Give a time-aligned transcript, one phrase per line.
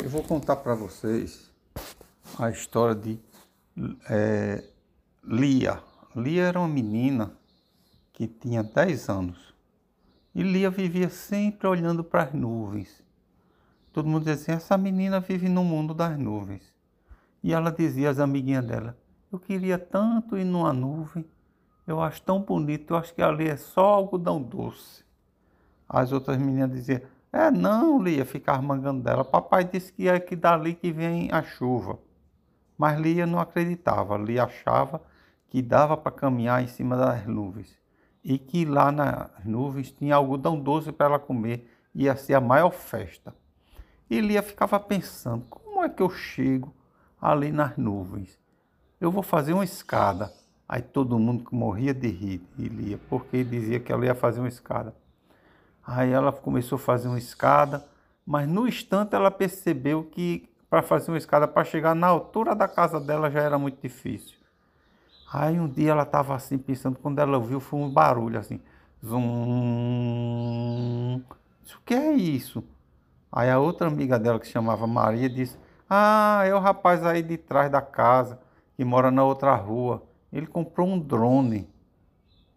[0.00, 1.50] Eu vou contar para vocês
[2.38, 3.18] a história de
[4.08, 4.62] é,
[5.24, 5.82] Lia.
[6.14, 7.32] Lia era uma menina
[8.12, 9.54] que tinha 10 anos.
[10.32, 13.02] E Lia vivia sempre olhando para as nuvens.
[13.92, 16.72] Todo mundo dizia assim, essa menina vive no mundo das nuvens.
[17.42, 18.96] E ela dizia às amiguinhas dela,
[19.32, 21.24] eu queria tanto ir numa nuvem,
[21.86, 25.04] eu acho tão bonito, eu acho que ali é só algodão doce.
[25.88, 27.00] As outras meninas diziam,
[27.32, 29.24] é, não, Lia, ficava mangando dela.
[29.24, 31.98] Papai disse que é que dali que vem a chuva.
[32.76, 34.16] Mas Lia não acreditava.
[34.16, 35.02] Lia achava
[35.48, 37.76] que dava para caminhar em cima das nuvens.
[38.24, 41.70] E que lá nas nuvens tinha algodão doce para ela comer.
[41.94, 43.34] Ia ser a maior festa.
[44.08, 46.74] E Lia ficava pensando: como é que eu chego
[47.20, 48.38] ali nas nuvens?
[49.00, 50.32] Eu vou fazer uma escada.
[50.66, 54.94] Aí todo mundo morria de rir Lia, porque dizia que ela ia fazer uma escada.
[55.90, 57.82] Aí ela começou a fazer uma escada,
[58.26, 62.68] mas no instante ela percebeu que para fazer uma escada para chegar na altura da
[62.68, 64.36] casa dela já era muito difícil.
[65.32, 68.60] Aí um dia ela estava assim pensando, quando ela ouviu foi um barulho assim,
[69.02, 69.22] zum.
[71.74, 72.62] O que é isso?
[73.32, 75.56] Aí a outra amiga dela que chamava Maria disse:
[75.88, 78.38] Ah, é o rapaz aí de trás da casa
[78.76, 80.02] que mora na outra rua.
[80.30, 81.66] Ele comprou um drone.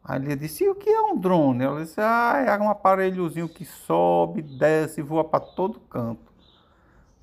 [0.03, 1.63] Aí ele disse, e o que é um drone?
[1.63, 6.31] Ela disse, ah, é um aparelhozinho que sobe, desce e voa para todo canto.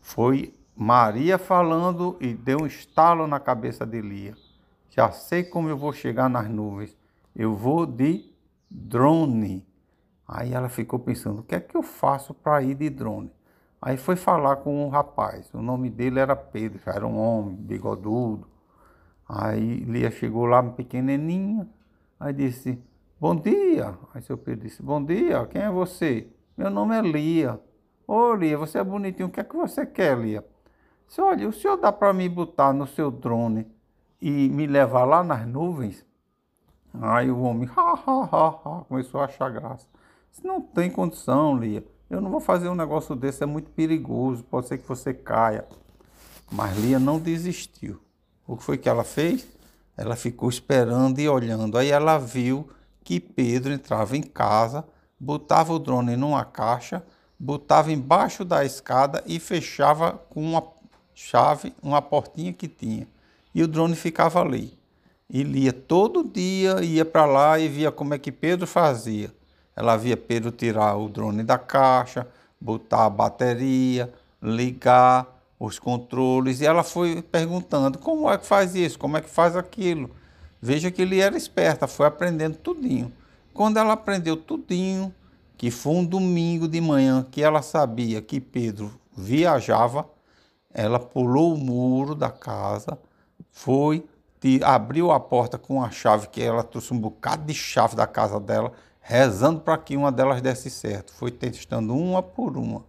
[0.01, 4.34] Foi Maria falando e deu um estalo na cabeça de Lia.
[4.91, 6.97] Já sei como eu vou chegar nas nuvens.
[7.34, 8.31] Eu vou de
[8.71, 9.67] drone.
[10.27, 13.33] Aí ela ficou pensando, o que é que eu faço para ir de drone?
[13.81, 15.53] Aí foi falar com um rapaz.
[15.53, 18.47] O nome dele era Pedro, já era um homem, bigodudo.
[19.29, 21.69] Aí Lia chegou lá, pequenininha.
[22.21, 22.83] Aí disse,
[23.21, 23.97] bom dia.
[24.13, 26.27] Aí seu Pedro disse, bom dia, quem é você?
[26.57, 27.61] Meu nome é Lia.
[28.07, 30.45] Ô Lia, você é bonitinho, o que é que você quer, Lia?
[31.07, 33.67] Disse, olha, o senhor dá para me botar no seu drone
[34.21, 36.05] e me levar lá nas nuvens?
[37.01, 39.87] Aí o homem, ha, ha, ha, ha, começou a achar graça.
[40.31, 41.84] Disse, não tem condição, Lia.
[42.11, 45.67] Eu não vou fazer um negócio desse, é muito perigoso, pode ser que você caia.
[46.51, 48.01] Mas Lia não desistiu.
[48.47, 49.47] O que foi que ela fez?
[49.98, 51.76] Ela ficou esperando e olhando.
[51.76, 52.70] Aí ela viu
[53.03, 54.84] que Pedro entrava em casa,
[55.19, 57.03] botava o drone numa caixa,
[57.36, 60.62] botava embaixo da escada e fechava com uma
[61.12, 63.09] chave uma portinha que tinha.
[63.53, 64.78] E o drone ficava ali.
[65.28, 69.34] E lia todo dia, ia para lá e via como é que Pedro fazia.
[69.75, 72.25] Ela via Pedro tirar o drone da caixa,
[72.60, 75.26] botar a bateria, ligar,
[75.59, 79.57] os controles, e ela foi perguntando como é que faz isso, como é que faz
[79.57, 80.11] aquilo.
[80.61, 83.13] Veja que ele era esperta, foi aprendendo tudinho.
[83.53, 85.13] Quando ela aprendeu tudinho,
[85.57, 90.09] que foi um domingo de manhã que ela sabia que Pedro viajava,
[90.73, 92.97] ela pulou o muro da casa,
[93.51, 94.05] foi,
[94.65, 98.39] abriu a porta com a chave, que ela trouxe um bocado de chave da casa
[98.39, 101.13] dela, rezando para que uma delas desse certo.
[101.13, 102.85] Foi testando uma por uma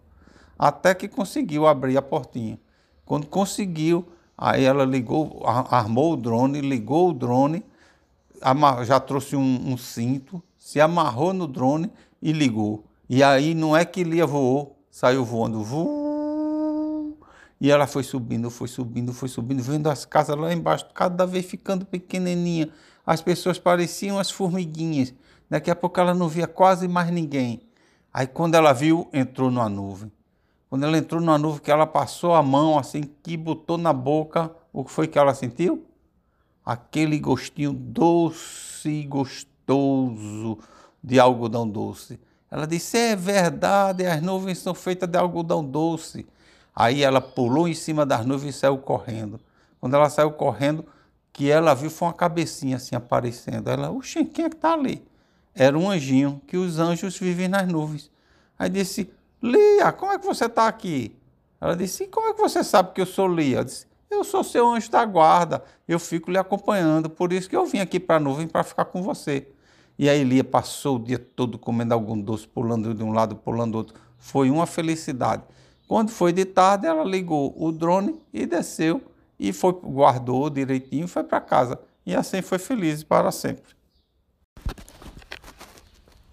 [0.59, 2.59] até que conseguiu abrir a portinha.
[3.05, 4.05] Quando conseguiu,
[4.37, 7.63] aí ela ligou, armou o drone, ligou o drone,
[8.85, 11.89] já trouxe um, um cinto, se amarrou no drone
[12.21, 12.83] e ligou.
[13.09, 15.63] E aí não é que Lia voou, saiu voando,
[17.61, 21.45] e ela foi subindo, foi subindo, foi subindo, vendo as casas lá embaixo, cada vez
[21.45, 22.69] ficando pequenininha.
[23.05, 25.13] As pessoas pareciam as formiguinhas.
[25.49, 27.61] Daqui a pouco ela não via quase mais ninguém.
[28.13, 30.11] Aí quando ela viu, entrou numa nuvem.
[30.69, 34.51] Quando ela entrou numa nuvem, que ela passou a mão assim, que botou na boca,
[34.71, 35.83] o que foi que ela sentiu?
[36.63, 40.59] Aquele gostinho doce e gostoso
[41.03, 42.19] de algodão doce.
[42.51, 46.27] Ela disse: É verdade, as nuvens são feitas de algodão doce.
[46.75, 49.39] Aí ela pulou em cima das nuvens e saiu correndo.
[49.79, 50.85] Quando ela saiu correndo,
[51.33, 53.69] que ela viu foi uma cabecinha assim aparecendo.
[53.69, 55.03] Ela, oxe, quem é que está ali?
[55.55, 58.11] Era um anjinho, que os anjos vivem nas nuvens.
[58.57, 59.09] Aí disse:
[59.41, 61.15] Lia, como é que você está aqui?
[61.61, 63.57] Ela disse, como é que você sabe que eu sou Lia?
[63.57, 67.55] Eu disse, eu sou seu anjo da guarda, eu fico lhe acompanhando, por isso que
[67.55, 69.47] eu vim aqui para a nuvem para ficar com você.
[69.97, 73.73] E aí Lia passou o dia todo comendo algum doce, pulando de um lado, pulando
[73.73, 73.95] do outro.
[74.17, 75.43] Foi uma felicidade.
[75.87, 79.01] Quando foi de tarde, ela ligou o drone e desceu
[79.39, 81.79] e foi guardou direitinho e foi para casa.
[82.05, 83.78] E assim foi feliz para sempre.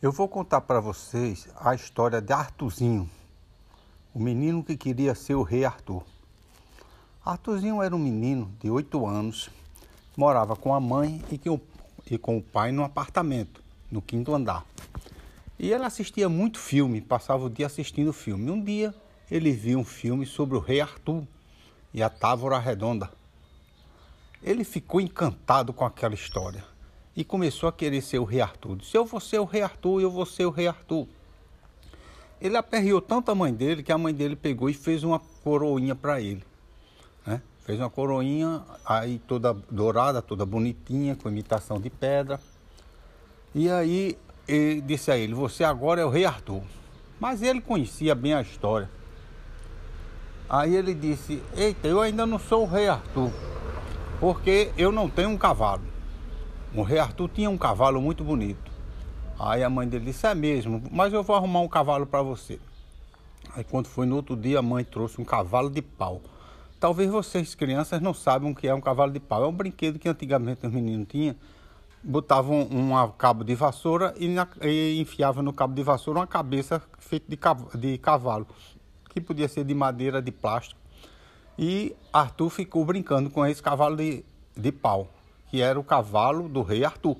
[0.06, 3.10] Eu vou contar para vocês a história de Artuzinho,
[4.14, 6.04] o menino que queria ser o rei Arthur.
[7.24, 9.50] Artuzinho era um menino de 8 anos,
[10.16, 11.20] morava com a mãe
[12.08, 13.60] e com o pai num apartamento,
[13.90, 14.64] no quinto andar.
[15.58, 18.48] E ele assistia muito filme, passava o dia assistindo filme.
[18.48, 18.94] Um dia
[19.28, 21.24] ele viu um filme sobre o rei Arthur
[21.92, 23.10] e a Távora Redonda.
[24.40, 26.75] Ele ficou encantado com aquela história
[27.16, 28.76] e começou a querer ser o rei Arthur.
[28.76, 31.06] Disse, eu vou ser o rei Arthur, eu vou ser o rei Arthur.
[32.38, 35.94] Ele aperreou tanto a mãe dele que a mãe dele pegou e fez uma coroinha
[35.94, 36.44] para ele.
[37.26, 37.40] Né?
[37.64, 42.38] Fez uma coroinha aí toda dourada, toda bonitinha, com imitação de pedra.
[43.54, 46.62] E aí ele disse a ele, você agora é o rei Arthur.
[47.18, 48.90] Mas ele conhecia bem a história.
[50.46, 53.32] Aí ele disse, eita, eu ainda não sou o rei Arthur,
[54.20, 55.95] porque eu não tenho um cavalo.
[56.76, 58.70] O rei Arthur tinha um cavalo muito bonito.
[59.38, 62.60] Aí a mãe dele disse: É mesmo, mas eu vou arrumar um cavalo para você.
[63.54, 66.20] Aí quando foi no outro dia, a mãe trouxe um cavalo de pau.
[66.78, 69.42] Talvez vocês, crianças, não saibam o que é um cavalo de pau.
[69.42, 71.34] É um brinquedo que antigamente os meninos tinham.
[72.04, 76.82] Botavam um, cabo de vassoura e, na, e enfiava no cabo de vassoura uma cabeça
[76.98, 77.38] feita de,
[77.80, 78.46] de cavalo,
[79.08, 80.78] que podia ser de madeira, de plástico.
[81.58, 84.22] E Arthur ficou brincando com esse cavalo de,
[84.54, 85.08] de pau,
[85.48, 87.16] que era o cavalo do rei Arthur.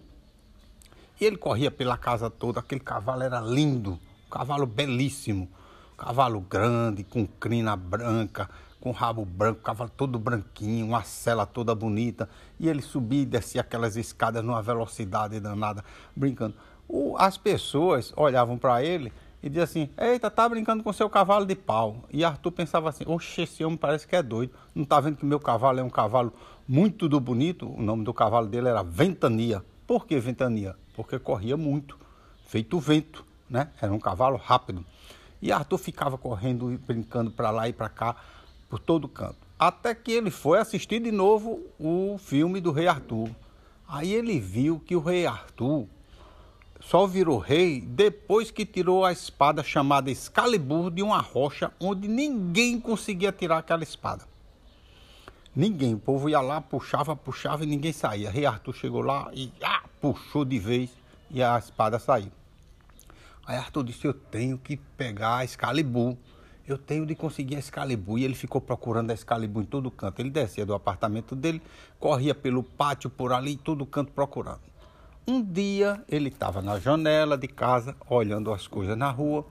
[1.20, 3.92] E ele corria pela casa toda, aquele cavalo era lindo,
[4.26, 5.48] um cavalo belíssimo,
[5.92, 8.50] um cavalo grande, com crina branca,
[8.80, 12.28] com rabo branco, cavalo todo branquinho, uma cela toda bonita.
[12.60, 15.84] E ele subia e descia aquelas escadas numa velocidade danada,
[16.14, 16.54] brincando.
[17.18, 19.12] As pessoas olhavam para ele
[19.46, 22.04] e diziam assim: Eita, tá brincando com seu cavalo de pau.
[22.12, 24.52] E Arthur pensava assim: Oxe, esse homem parece que é doido.
[24.74, 26.32] Não tá vendo que meu cavalo é um cavalo
[26.66, 27.68] muito do bonito?
[27.68, 29.64] O nome do cavalo dele era Ventania.
[29.86, 30.74] Por que Ventania?
[30.96, 31.96] Porque corria muito,
[32.48, 33.70] feito vento, né?
[33.80, 34.84] Era um cavalo rápido.
[35.40, 38.16] E Arthur ficava correndo e brincando para lá e para cá,
[38.68, 39.36] por todo canto.
[39.56, 43.30] Até que ele foi assistir de novo o filme do Rei Arthur.
[43.86, 45.86] Aí ele viu que o Rei Arthur
[46.80, 52.80] só virou rei depois que tirou a espada chamada Excalibur de uma rocha onde ninguém
[52.80, 54.24] conseguia tirar aquela espada.
[55.54, 55.94] Ninguém.
[55.94, 58.30] O povo ia lá, puxava, puxava e ninguém saía.
[58.30, 60.90] Rei Arthur chegou lá e ah, puxou de vez
[61.30, 62.30] e a espada saiu.
[63.46, 66.14] Aí Arthur disse: Eu tenho que pegar a Excalibur.
[66.68, 68.18] Eu tenho de conseguir a Excalibur.
[68.18, 70.20] E ele ficou procurando a Excalibur em todo canto.
[70.20, 71.62] Ele descia do apartamento dele,
[71.98, 74.60] corria pelo pátio por ali, em todo canto procurando.
[75.26, 79.46] Um dia ele estava na janela de casa, olhando as coisas na rua,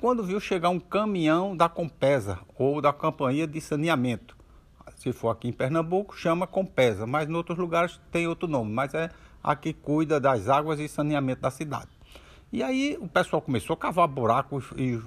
[0.00, 4.36] quando viu chegar um caminhão da Compesa ou da Companhia de Saneamento
[4.96, 8.94] se for aqui em Pernambuco, chama Compesa, mas em outros lugares tem outro nome, mas
[8.94, 9.10] é
[9.42, 11.90] a que cuida das águas e saneamento da cidade.
[12.52, 15.00] E aí o pessoal começou a cavar buracos e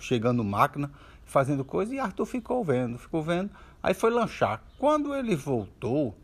[0.00, 0.90] chegando máquina,
[1.24, 3.50] fazendo coisa, e Arthur ficou vendo, ficou vendo,
[3.82, 4.62] aí foi lanchar.
[4.78, 6.16] Quando ele voltou,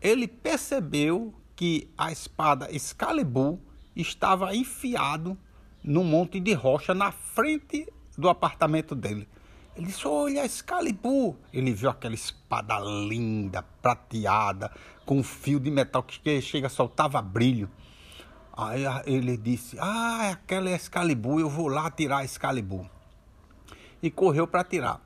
[0.00, 3.58] ele percebeu que a espada Excalibur
[3.96, 5.36] estava enfiado
[5.82, 9.28] num monte de rocha na frente do apartamento dele.
[9.74, 11.34] Ele disse: Olha, Excalibur.
[11.52, 14.70] Ele viu aquela espada linda, prateada,
[15.04, 17.68] com um fio de metal que chega, soltava brilho.
[18.56, 22.86] Aí ele disse: Ah, aquela é Excalibur, eu vou lá tirar a Excalibur.
[24.00, 25.00] E correu para tirar.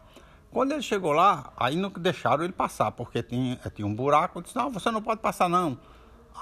[0.50, 4.38] Quando ele chegou lá, aí não deixaram ele passar, porque tinha, tinha um buraco.
[4.38, 5.78] Eu disse: Não, você não pode passar, não.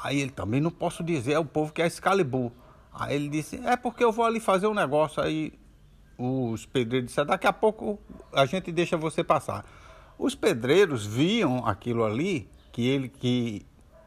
[0.02, 2.50] Aí ele também não posso dizer ao povo que é Excalibur.
[2.92, 5.22] Aí ele disse: É porque eu vou ali fazer um negócio.
[5.22, 5.52] Aí
[6.18, 7.98] os pedreiros disseram, daqui a pouco
[8.32, 9.64] a gente deixa você passar.
[10.18, 13.64] Os pedreiros viam aquilo ali, que ele que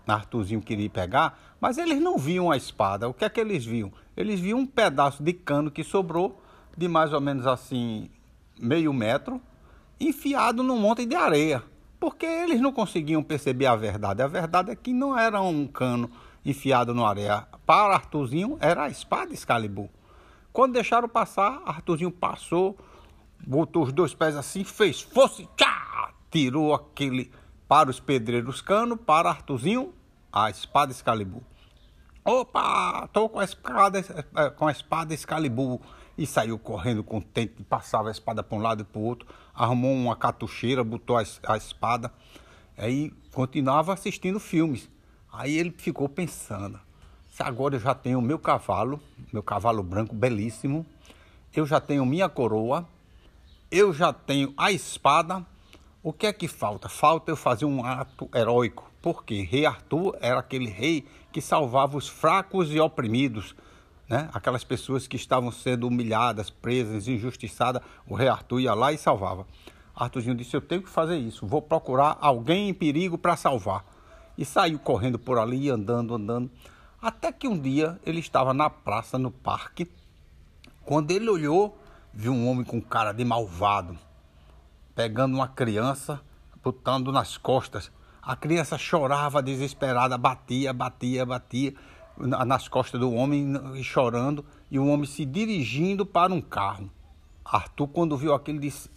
[0.08, 3.10] Arthurzinho queria pegar, mas eles não viam a espada.
[3.10, 3.92] O que é que eles viam?
[4.16, 6.40] Eles viam um pedaço de cano que sobrou,
[6.78, 8.10] de mais ou menos assim,
[8.60, 9.42] meio metro,
[10.00, 11.64] enfiado num monte de areia.
[12.04, 14.22] Porque eles não conseguiam perceber a verdade.
[14.22, 16.12] A verdade é que não era um cano
[16.44, 17.48] enfiado na areia.
[17.66, 19.88] Para Arthurzinho, era a espada Excalibur.
[20.52, 22.78] Quando deixaram passar, Arthurzinho passou,
[23.48, 27.32] botou os dois pés assim, fez fosse, tchá, tirou aquele
[27.70, 29.94] para os pedreiros cano, para Arthurzinho,
[30.30, 31.42] a espada Excalibur.
[32.26, 34.04] Opa, tô com a espada,
[34.36, 35.80] é, com a espada Excalibur.
[36.18, 39.94] E saiu correndo contente, passava a espada para um lado e para o outro, arrumou
[39.94, 42.12] uma catucheira, botou a, a espada,
[42.78, 44.90] aí continuava assistindo filmes.
[45.32, 46.80] Aí ele ficou pensando,
[47.40, 50.86] Agora eu já tenho o meu cavalo, meu cavalo branco belíssimo.
[51.54, 52.88] Eu já tenho minha coroa.
[53.72, 55.44] Eu já tenho a espada.
[56.04, 56.88] O que é que falta?
[56.88, 58.92] Falta eu fazer um ato heróico.
[59.02, 63.56] Porque Rei Arthur era aquele rei que salvava os fracos e oprimidos,
[64.10, 64.30] né?
[64.34, 67.82] Aquelas pessoas que estavam sendo humilhadas, presas, injustiçadas.
[68.08, 69.46] O Rei Arthur ia lá e salvava.
[69.96, 71.46] Arthurzinho disse: Eu tenho que fazer isso.
[71.46, 73.86] Vou procurar alguém em perigo para salvar.
[74.38, 76.50] E saiu correndo por ali, andando, andando.
[77.02, 79.90] Até que um dia ele estava na praça, no parque.
[80.86, 81.78] Quando ele olhou,
[82.14, 83.98] viu um homem com cara de malvado,
[84.96, 86.20] pegando uma criança,
[86.64, 87.92] botando nas costas.
[88.22, 91.74] A criança chorava desesperada, batia, batia, batia
[92.18, 96.90] nas costas do homem e chorando, e o homem se dirigindo para um carro.
[97.44, 98.90] Arthur, quando viu aquilo, disse: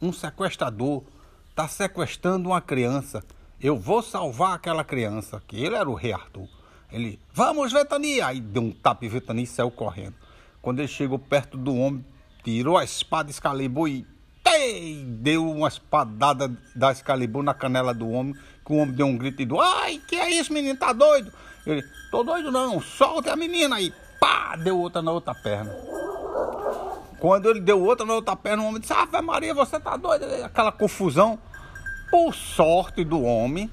[0.00, 1.02] Um sequestrador
[1.50, 3.24] está sequestrando uma criança.
[3.60, 5.42] Eu vou salvar aquela criança.
[5.46, 6.48] Que ele era o rei Arthur.
[6.92, 8.26] Ele, vamos, Vetania!
[8.26, 10.14] Aí deu um tapa em Vetania e saiu correndo.
[10.60, 12.04] Quando ele chegou perto do homem,
[12.44, 14.06] tirou a espada Excalibur e
[14.42, 19.16] tei, deu uma espadada da Excalibur na canela do homem, que o homem deu um
[19.16, 21.32] grito e disse, ai, que é isso, menino, tá doido?
[21.66, 25.74] Ele, tô doido não, solta a menina aí, pá, deu outra na outra perna.
[27.18, 30.24] Quando ele deu outra na outra perna, o homem disse, ah, Maria, você tá doido?
[30.44, 31.38] Aquela confusão.
[32.10, 33.68] Por sorte do homem,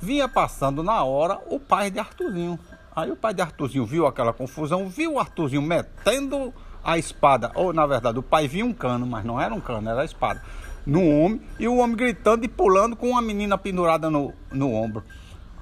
[0.00, 2.58] vinha passando na hora o pai de Artuzinho.
[2.94, 7.72] Aí o pai de Artuzinho viu aquela confusão, viu o Artuzinho metendo a espada, ou
[7.72, 10.42] na verdade o pai viu um cano, mas não era um cano, era a espada,
[10.84, 15.04] no homem, e o homem gritando e pulando com uma menina pendurada no, no ombro.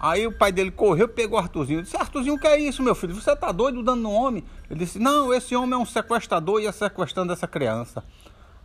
[0.01, 1.83] Aí o pai dele correu, pegou o Arthurzinho.
[1.83, 3.15] Disse: Arthurzinho, o que é isso, meu filho?
[3.15, 4.45] Você tá doido dando no homem?
[4.71, 8.05] Ele disse: Não, esse homem é um sequestrador e ia sequestrando essa criança.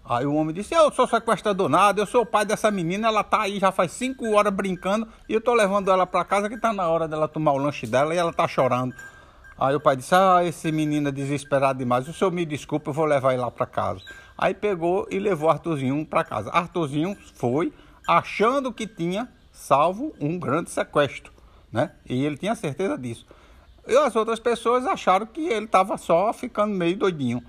[0.06, 3.24] Aí o homem disse: Eu sou sequestrador nada, eu sou o pai dessa menina, ela
[3.24, 6.58] tá aí já faz cinco horas brincando e eu tô levando ela para casa que
[6.58, 8.94] tá na hora dela tomar o lanche dela e ela tá chorando.
[9.58, 12.94] Aí o pai disse: Ah, esse menino é desesperado demais, o senhor me desculpa, eu
[12.94, 14.02] vou levar ele lá para casa.
[14.38, 16.52] Aí pegou e levou Arthurzinho para casa.
[16.52, 17.72] Arthurzinho foi
[18.08, 21.32] achando que tinha salvo um grande sequestro,
[21.72, 21.92] né?
[22.10, 23.26] E ele tinha certeza disso.
[23.88, 27.42] E as outras pessoas acharam que ele estava só ficando meio doidinho,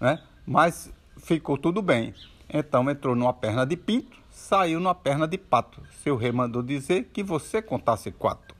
[0.00, 0.20] né?
[0.44, 2.12] Mas ficou tudo bem.
[2.52, 5.80] Então entrou numa perna de pinto, saiu numa perna de pato.
[6.02, 8.54] Seu rei mandou dizer que você contasse quatro.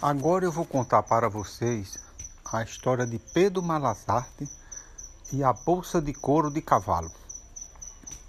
[0.00, 1.98] Agora eu vou contar para vocês
[2.52, 4.46] a história de Pedro Malazarte
[5.32, 7.10] e a bolsa de couro de cavalo.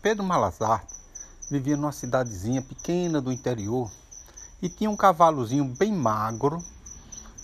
[0.01, 0.94] Pedro Malazarte
[1.49, 3.91] vivia numa cidadezinha pequena do interior
[4.61, 6.63] e tinha um cavalozinho bem magro,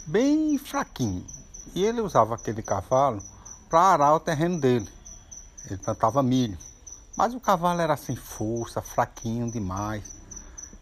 [0.08, 1.26] bem fraquinho.
[1.76, 3.22] E ele usava aquele cavalo
[3.70, 4.90] para arar o terreno dele.
[5.66, 6.58] Ele plantava milho.
[7.16, 10.20] Mas o cavalo era sem força, fraquinho demais.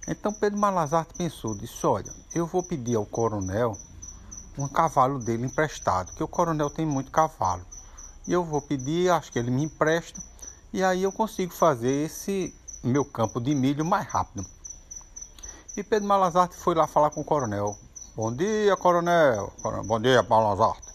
[0.07, 3.77] Então Pedro Malazarte pensou, disse, olha, eu vou pedir ao coronel
[4.57, 7.65] um cavalo dele emprestado, que o coronel tem muito cavalo.
[8.27, 10.21] E eu vou pedir, acho que ele me empresta,
[10.73, 14.45] e aí eu consigo fazer esse meu campo de milho mais rápido.
[15.75, 17.75] E Pedro Malazarte foi lá falar com o coronel.
[18.15, 19.53] Bom dia, coronel.
[19.85, 20.87] Bom dia, Malazarte.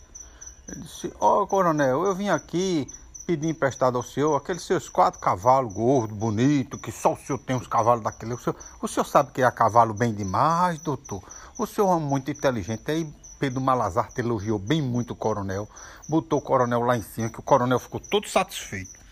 [0.68, 2.86] Ele disse, ó oh, coronel, eu vim aqui
[3.26, 7.56] pedir emprestado ao senhor aqueles seus quatro cavalos gordos, bonitos, que só o senhor tem
[7.56, 8.34] os cavalos daquele.
[8.34, 11.22] O senhor, o senhor sabe que é cavalo bem demais, doutor.
[11.58, 12.90] O senhor é muito inteligente.
[12.90, 15.68] Aí Pedro Malazarte elogiou bem muito o coronel,
[16.08, 19.03] botou o coronel lá em cima, que o coronel ficou todo satisfeito.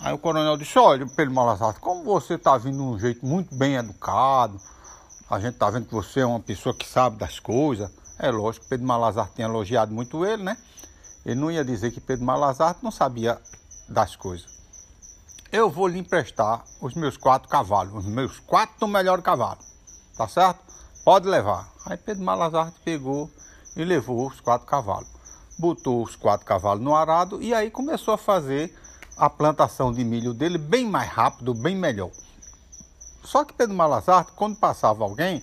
[0.00, 3.54] Aí o coronel disse, olha, Pedro Malazarte, como você está vindo de um jeito muito
[3.56, 4.60] bem educado,
[5.28, 7.90] a gente está vendo que você é uma pessoa que sabe das coisas.
[8.18, 10.56] É lógico Pedro Malazarte tinha elogiado muito ele, né?
[11.26, 13.40] Ele não ia dizer que Pedro Malazarte não sabia
[13.88, 14.46] das coisas.
[15.50, 19.64] Eu vou lhe emprestar os meus quatro cavalos, os meus quatro melhores cavalos,
[20.16, 20.60] tá certo?
[21.04, 21.68] Pode levar.
[21.86, 23.30] Aí Pedro Malazarte pegou
[23.76, 25.08] e levou os quatro cavalos.
[25.58, 28.74] Botou os quatro cavalos no arado e aí começou a fazer
[29.18, 32.10] a plantação de milho dele bem mais rápido, bem melhor.
[33.24, 35.42] Só que Pedro Malazarte, quando passava alguém,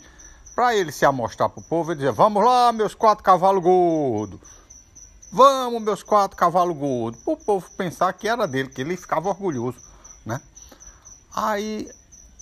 [0.56, 4.40] para ele se amostrar para o povo, ele dizia: Vamos lá, meus quatro cavalos gordos.
[5.32, 7.22] Vamos, meus quatro cavalos gordos.
[7.22, 9.78] Para o povo pensar que era dele, que ele ficava orgulhoso,
[10.26, 10.42] né?
[11.36, 11.92] Aí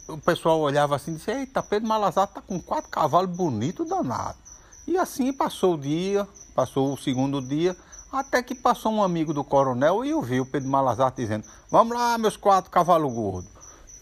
[0.08, 4.38] o pessoal olhava assim e disse: Eita, Pedro Malazarte tá com quatro cavalos bonitos danado.
[4.86, 7.76] E assim passou o dia, passou o segundo dia.
[8.14, 12.38] Até que passou um amigo do coronel e ouviu Pedro Malazarte dizendo: Vamos lá, meus
[12.38, 13.50] quatro cavalos gordos.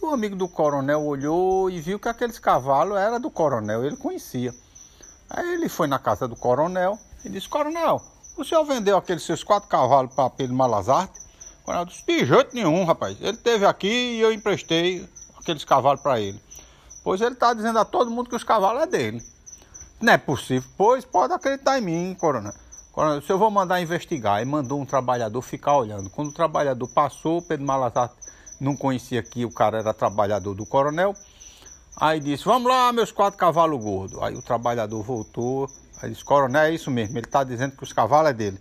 [0.02, 4.54] O amigo do coronel olhou e viu que aqueles cavalos eram do coronel, ele conhecia.
[5.30, 8.02] Aí ele foi na casa do coronel e disse: Coronel,
[8.38, 11.18] o senhor vendeu aqueles seus quatro cavalos para Pedro Malazarte?
[11.62, 13.16] O coronel disse: De jeito nenhum, rapaz.
[13.22, 15.08] Ele teve aqui e eu emprestei
[15.40, 16.42] aqueles cavalos para ele.
[17.02, 19.24] Pois ele está dizendo a todo mundo que os cavalos é dele.
[20.02, 20.70] Não é possível.
[20.78, 22.52] Pois pode acreditar em mim, coronel.
[22.92, 26.10] Coronel, se eu vou mandar investigar, e mandou um trabalhador ficar olhando.
[26.10, 28.16] Quando o trabalhador passou, Pedro Malazarte
[28.60, 31.14] não conhecia que o cara era trabalhador do coronel.
[31.96, 34.22] Aí disse, vamos lá, meus quatro cavalos gordos.
[34.22, 35.70] Aí o trabalhador voltou,
[36.02, 38.60] aí disse, coronel, é isso mesmo, ele está dizendo que os cavalos é dele.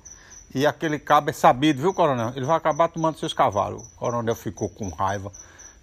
[0.54, 2.32] E aquele cabo é sabido, viu, coronel?
[2.36, 3.82] Ele vai acabar tomando seus cavalos.
[3.82, 5.32] O coronel ficou com raiva.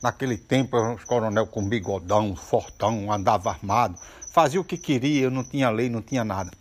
[0.01, 3.97] Naquele tempo, os coronel com bigodão, fortão, andava armado,
[4.31, 6.51] fazia o que queria, não tinha lei, não tinha nada.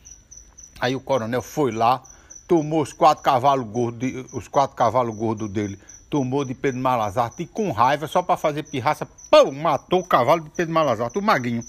[0.78, 2.02] Aí o coronel foi lá,
[2.47, 5.78] tomou os quatro cavalos gordos, os quatro cavalos gordos dele,
[6.11, 10.42] tomou de Pedro Malazarte e com raiva, só para fazer pirraça, pum, matou o cavalo
[10.42, 11.62] de Pedro Malazarte, o maguinho.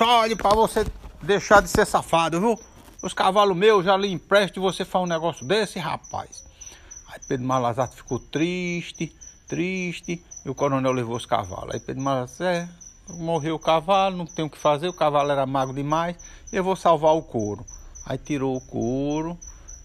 [0.00, 0.86] Olha, para você
[1.22, 2.58] deixar de ser safado, viu?
[3.02, 6.44] Os cavalos meus já lhe empresto e você faz um negócio desse, rapaz.
[7.08, 9.14] Aí Pedro Malazarte ficou triste,
[9.46, 11.74] triste, e o coronel levou os cavalos.
[11.74, 12.68] Aí Pedro Malazarte, é,
[13.14, 16.16] morreu o cavalo, não tem o que fazer, o cavalo era mago demais,
[16.52, 17.64] eu vou salvar o couro.
[18.04, 19.38] Aí tirou o couro,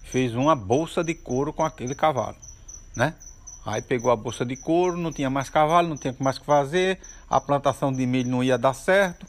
[0.04, 2.36] fez uma bolsa de couro com aquele cavalo,
[2.96, 3.14] né?
[3.64, 6.46] Aí pegou a bolsa de couro, não tinha mais cavalo, não tinha mais o que
[6.46, 6.98] fazer,
[7.28, 9.26] a plantação de milho não ia dar certo,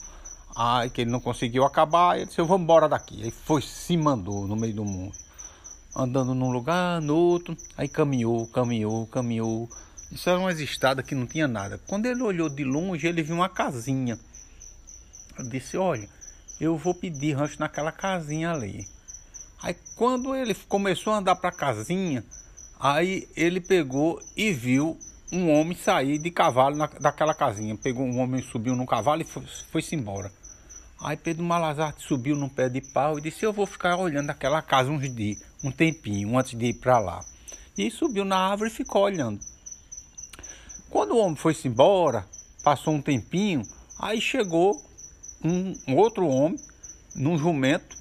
[0.56, 3.22] aí que ele não conseguiu acabar, ele disse, eu vou embora daqui.
[3.24, 5.14] Aí foi, se mandou no meio do mundo,
[5.96, 9.70] andando num lugar, no outro, aí caminhou, caminhou, caminhou.
[10.12, 11.80] Isso era umas estradas que não tinha nada.
[11.86, 14.18] Quando ele olhou de longe, ele viu uma casinha.
[15.38, 16.10] Eu disse, olha,
[16.60, 18.88] eu vou pedir rancho naquela casinha ali.
[19.62, 22.24] Aí quando ele começou a andar para a casinha,
[22.80, 24.98] Aí ele pegou e viu
[25.34, 27.76] um homem sair de cavalo na, daquela casinha.
[27.76, 30.32] Pegou um homem, subiu no cavalo e foi-se foi embora.
[31.02, 34.62] Aí Pedro Malazarte subiu num pé de pau e disse: Eu vou ficar olhando aquela
[34.62, 37.20] casa uns dias, um tempinho, antes de ir para lá.
[37.78, 39.42] E subiu na árvore e ficou olhando.
[40.90, 42.26] Quando o homem foi-se embora,
[42.64, 43.62] passou um tempinho,
[44.00, 44.82] aí chegou
[45.44, 46.60] um, um outro homem
[47.16, 47.98] num jumento,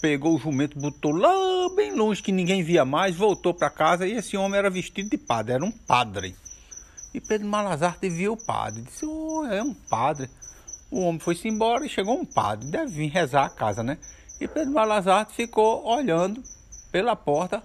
[0.00, 1.32] pegou o jumento, botou lá
[1.74, 5.18] bem longe que ninguém via mais, voltou para casa e esse homem era vestido de
[5.18, 6.34] padre, era um padre.
[7.14, 10.28] E Pedro Malazarte viu o padre, disse: oh, é um padre.
[10.90, 13.98] O homem foi-se embora e chegou um padre, deve vir rezar a casa, né?
[14.40, 16.42] E Pedro Malazarte ficou olhando
[16.92, 17.62] pela porta,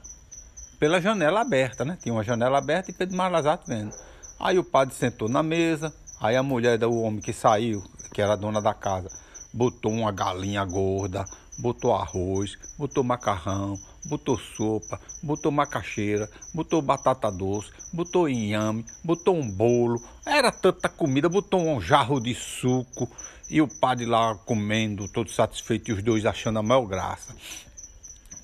[0.80, 1.98] pela janela aberta, né?
[2.02, 3.94] Tinha uma janela aberta e Pedro Malazarte vendo.
[4.40, 8.38] Aí o padre sentou na mesa, aí a mulher do homem que saiu, que era
[8.38, 9.10] dona da casa,
[9.54, 11.26] botou uma galinha gorda,
[11.60, 19.52] botou arroz, botou macarrão, botou sopa, botou macaxeira, botou batata doce, botou inhame, botou um
[19.52, 20.02] bolo.
[20.26, 23.12] Era tanta comida, botou um jarro de suco
[23.50, 27.36] e o padre lá comendo, todo satisfeito e os dois achando a maior graça.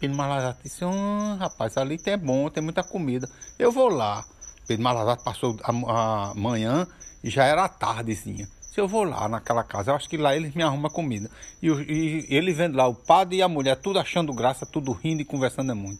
[0.01, 3.29] Pedro Malazarte disse: oh, rapaz, ali tem bom, tem muita comida.
[3.57, 4.23] Eu vou lá.
[4.67, 6.85] Pedro Malazarte passou a, a manhã
[7.23, 8.47] e já era tardezinha
[8.79, 11.29] se eu vou lá naquela casa, eu acho que lá eles me arrumam comida.
[11.61, 15.21] E, e ele vendo lá o padre e a mulher, tudo achando graça, tudo rindo
[15.21, 15.99] e conversando é muito.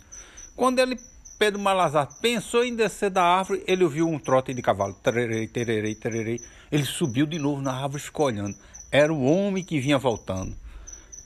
[0.56, 0.98] Quando ele,
[1.38, 4.94] Pedro Malazar, pensou em descer da árvore, ele ouviu um trote de cavalo.
[4.94, 6.40] Tererei, tererei, tererei.
[6.72, 8.56] Ele subiu de novo na árvore ficou olhando.
[8.92, 10.56] Era o homem que vinha voltando.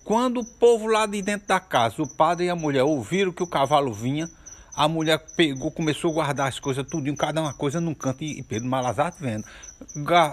[0.03, 3.43] Quando o povo lá de dentro da casa, o padre e a mulher, ouviram que
[3.43, 4.27] o cavalo vinha,
[4.75, 8.41] a mulher pegou, começou a guardar as coisas, em cada uma coisa num canto, e
[8.41, 9.45] Pedro Malazarte vendo.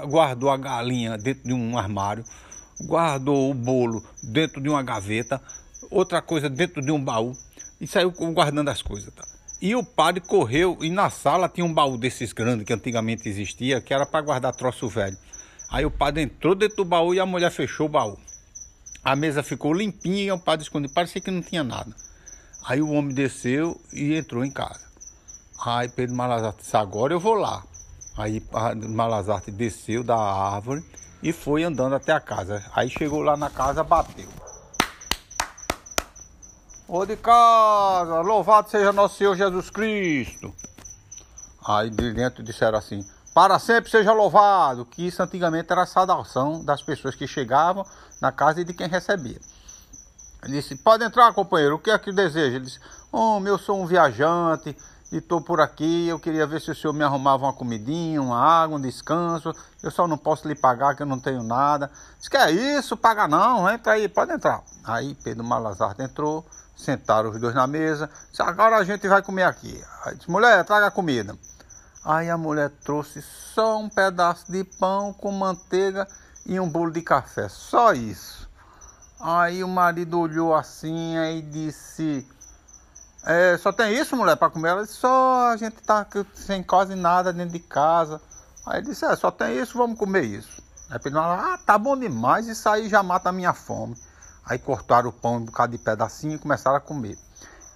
[0.09, 2.25] Guardou a galinha dentro de um armário,
[2.87, 5.41] guardou o bolo dentro de uma gaveta,
[5.91, 7.33] outra coisa dentro de um baú,
[7.79, 9.13] e saiu guardando as coisas.
[9.13, 9.25] Tá?
[9.61, 13.81] E o padre correu, e na sala tinha um baú desses grandes que antigamente existia,
[13.83, 15.19] que era para guardar troço velho.
[15.71, 18.19] Aí o padre entrou dentro do baú e a mulher fechou o baú.
[19.05, 21.95] A mesa ficou limpinha e o padre escondido, parecia que não tinha nada.
[22.65, 24.81] Aí o homem desceu e entrou em casa.
[25.65, 27.63] Aí Pedro Malazarte disse, agora eu vou lá.
[28.17, 28.43] Aí
[28.89, 30.85] Malazarte desceu da árvore
[31.23, 32.65] e foi andando até a casa.
[32.75, 34.29] Aí chegou lá na casa, bateu.
[36.89, 40.53] Ô de casa, louvado seja nosso Senhor Jesus Cristo.
[41.65, 46.65] Aí de dentro disseram assim, para sempre seja louvado, que isso antigamente era a saudação
[46.65, 47.87] das pessoas que chegavam
[48.21, 49.39] na casa e de quem recebia.
[50.43, 52.57] Ele disse, pode entrar, companheiro, o que é que deseja?
[52.57, 52.81] Ele disse,
[53.13, 54.77] homem, eu sou um viajante
[55.13, 58.39] e estou por aqui, eu queria ver se o senhor me arrumava uma comidinha, uma
[58.39, 61.91] água, um descanso, eu só não posso lhe pagar que eu não tenho nada.
[62.17, 64.63] Disse, que é isso, paga não, entra aí, pode entrar.
[64.85, 69.43] Aí Pedro Malazarte entrou, sentaram os dois na mesa, disse, agora a gente vai comer
[69.43, 69.83] aqui.
[70.05, 71.37] Aí disse, mulher, traga a comida.
[72.05, 76.09] Aí a mulher trouxe só um pedaço de pão com manteiga
[76.47, 78.49] e um bolo de café, só isso.
[79.21, 82.27] Aí o marido olhou assim e disse:
[83.25, 84.71] é, Só tem isso, mulher, para comer?
[84.71, 88.21] Ela disse: Só a gente tá sem quase nada dentro de casa.
[88.67, 90.63] Aí ele disse: É, só tem isso, vamos comer isso.
[90.91, 93.95] Aí Pedro Ah, tá bom demais, isso aí já mata a minha fome.
[94.47, 97.17] Aí cortaram o pão em um bocado de pedacinho e começaram a comer.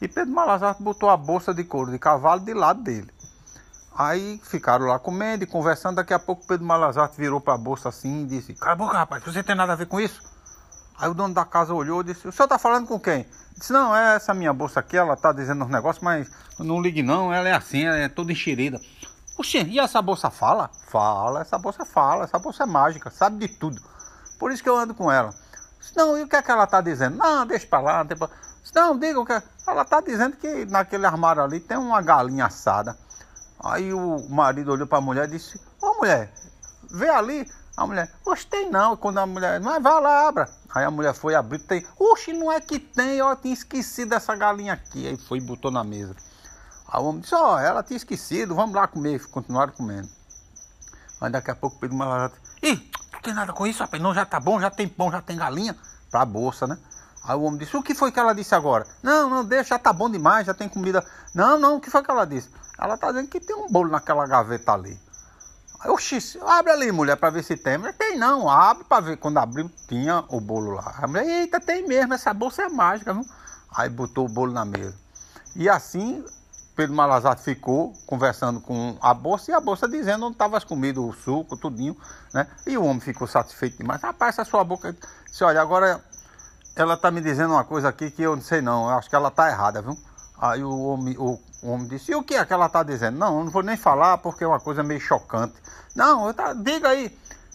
[0.01, 3.13] E Pedro Malazarte botou a bolsa de couro de cavalo de lado dele.
[3.97, 5.97] Aí ficaram lá comendo e conversando.
[5.97, 8.99] Daqui a pouco Pedro Malazarte virou para a bolsa assim e disse: Cala a boca,
[8.99, 10.34] rapaz, você tem nada a ver com isso?
[10.99, 13.27] Aí o dono da casa olhou e disse: O senhor está falando com quem?
[13.57, 17.03] Disse: Não, é essa minha bolsa aqui, ela está dizendo uns negócios, mas não ligue
[17.03, 18.81] não, ela é assim, ela é toda enxerida.
[19.37, 20.71] Oxê, e essa bolsa fala?
[20.89, 23.81] Fala, essa bolsa fala, essa bolsa é mágica, sabe de tudo.
[24.39, 25.31] Por isso que eu ando com ela.
[25.81, 27.17] Disse, não, e o que é que ela está dizendo?
[27.17, 28.29] Não, deixa para lá, pra...
[28.63, 29.43] Disse, não, diga o que é.
[29.67, 32.97] Ela está dizendo que naquele armário ali tem uma galinha assada,
[33.65, 36.31] Aí o marido olhou para a mulher e disse: Ô mulher,
[36.91, 37.51] vê ali.
[37.77, 38.97] A mulher, gostei não.
[38.97, 40.49] Quando a mulher, mas vai lá, abra.
[40.75, 44.35] Aí a mulher foi abrir, tem, oxe, não é que tem, ó, tinha esquecido dessa
[44.37, 45.07] galinha aqui.
[45.07, 46.15] Aí foi e botou na mesa.
[46.89, 49.25] Aí o homem disse, ó, oh, ela tinha esquecido, vamos lá comer.
[49.27, 50.09] Continuaram comendo.
[51.21, 54.25] Aí daqui a pouco Pedro Malato, ih, não tem nada com isso, rapaz, não, já
[54.27, 55.77] tá bom, já tem pão, já tem galinha.
[56.11, 56.79] Pra bolsa, né?
[57.25, 58.87] Aí o homem disse, o que foi que ela disse agora?
[59.03, 61.05] Não, não, deixa, já tá bom demais, já tem comida.
[61.35, 62.51] Não, não, o que foi que ela disse?
[62.79, 64.97] Ela tá dizendo que tem um bolo naquela gaveta ali.
[65.87, 67.77] Oxi, abre ali, mulher, para ver se tem.
[67.79, 69.17] Mas tem não, abre para ver.
[69.19, 70.95] Quando abriu, tinha o bolo lá.
[70.99, 73.25] A mulher, eita, tem mesmo, essa bolsa é mágica, viu?
[73.77, 74.95] Aí botou o bolo na mesa.
[75.55, 76.25] E assim,
[76.75, 81.03] Pedro Malazar ficou conversando com a bolsa e a bolsa dizendo onde estava as comidas,
[81.03, 81.97] o suco, tudinho,
[82.33, 82.47] né?
[82.67, 84.03] E o homem ficou satisfeito demais.
[84.03, 84.97] Rapaz, essa sua boca.
[85.27, 86.03] Disse, olha, agora
[86.75, 88.89] ela tá me dizendo uma coisa aqui que eu não sei não.
[88.89, 89.97] Eu acho que ela tá errada, viu?
[90.37, 93.19] Aí o homem, o, o homem disse, e o que é que ela está dizendo?
[93.19, 95.55] Não, eu não vou nem falar porque é uma coisa meio chocante.
[95.97, 97.11] Não, tá, diga aí.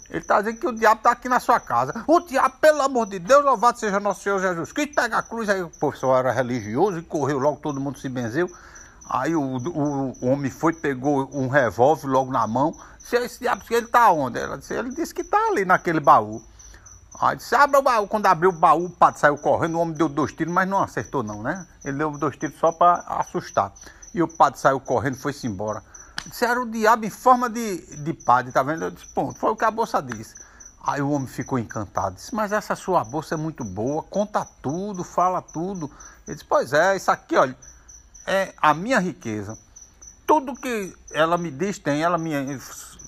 [0.10, 2.04] Ele está dizendo que o diabo está aqui na sua casa.
[2.08, 5.48] O diabo, pelo amor de Deus, louvado seja nosso Senhor Jesus Cristo, pega a cruz.
[5.48, 8.50] Aí o professor era religioso e correu logo, todo mundo se benzeu.
[9.08, 12.74] Aí o, o, o homem foi, pegou um revólver logo na mão.
[12.98, 14.40] Se esse diabo, ele está onde?
[14.40, 16.42] Ela disse, ele disse que está ali naquele baú.
[17.22, 18.08] Aí disse, abre o baú.
[18.08, 20.82] Quando abriu o baú, o padre saiu correndo, o homem deu dois tiros, mas não
[20.82, 21.68] acertou não, né?
[21.86, 23.72] Ele deu dois tiros só para assustar.
[24.14, 25.84] E o padre saiu correndo foi-se embora.
[26.26, 28.84] Disse, era o diabo em forma de, de padre, tá vendo?
[28.84, 30.36] Eu disse, ponto, foi o que a bolsa disse.
[30.84, 32.16] Aí o homem ficou encantado.
[32.16, 35.90] Disse, mas essa sua bolsa é muito boa, conta tudo, fala tudo.
[36.28, 37.56] Ele disse, pois é, isso aqui, olha,
[38.28, 39.58] é a minha riqueza.
[40.26, 42.32] Tudo que ela me diz tem, ela me,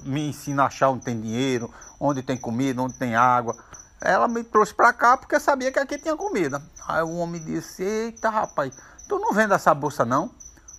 [0.04, 3.56] me ensina a achar onde tem dinheiro, onde tem comida, onde tem água.
[4.02, 6.62] Ela me trouxe para cá porque sabia que aqui tinha comida.
[6.88, 8.76] Aí o homem disse: Eita, rapaz,
[9.08, 10.32] tu não vende essa bolsa não?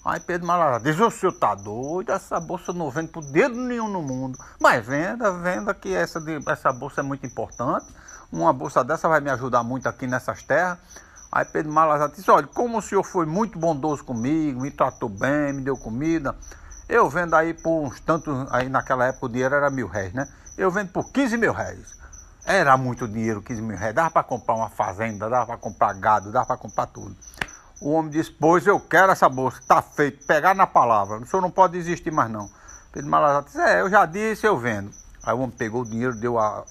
[0.04, 2.10] Aí Pedro Malará diz: O senhor tá doido?
[2.10, 4.38] Essa bolsa não vende por dedo nenhum no mundo.
[4.60, 7.86] Mas venda, venda que essa, essa bolsa é muito importante.
[8.30, 10.78] Uma bolsa dessa vai me ajudar muito aqui nessas terras.
[11.30, 15.52] Aí Pedro Malazar disse: Olha, como o senhor foi muito bondoso comigo, me tratou bem,
[15.52, 16.34] me deu comida,
[16.88, 18.34] eu vendo aí por uns tantos.
[18.52, 20.28] Aí naquela época o dinheiro era mil réis, né?
[20.58, 22.02] Eu vendo por 15 mil réis.
[22.44, 23.94] Era muito dinheiro, 15 mil reais.
[23.94, 27.16] Dava para comprar uma fazenda, dava para comprar gado, dava para comprar tudo.
[27.82, 31.42] O homem disse, pois eu quero essa bolsa, está feito, pegar na palavra, o senhor
[31.42, 32.48] não pode desistir mais não.
[32.92, 34.88] Pedro Malazarte disse, é, eu já disse, eu vendo.
[35.24, 36.64] Aí o homem pegou o dinheiro, deu a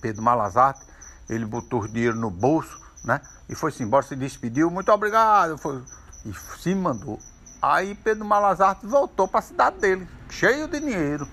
[0.00, 0.80] Pedro Malazarte,
[1.28, 3.20] ele botou o dinheiro no bolso, né?
[3.50, 5.82] E foi-se embora, se despediu, muito obrigado, foi,
[6.24, 7.18] e se mandou.
[7.60, 11.28] Aí Pedro Malazarte voltou para a cidade dele, cheio de dinheiro.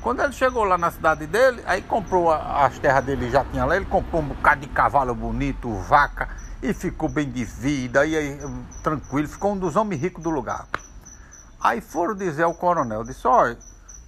[0.00, 3.76] Quando ele chegou lá na cidade dele, aí comprou as terras dele, já tinha lá,
[3.76, 6.30] ele comprou um bocado de cavalo bonito, vaca,
[6.62, 8.38] e ficou bem de vida, e aí,
[8.84, 10.68] tranquilo, ficou um dos homens ricos do lugar.
[11.60, 13.58] Aí foram dizer ao coronel, disse, olha,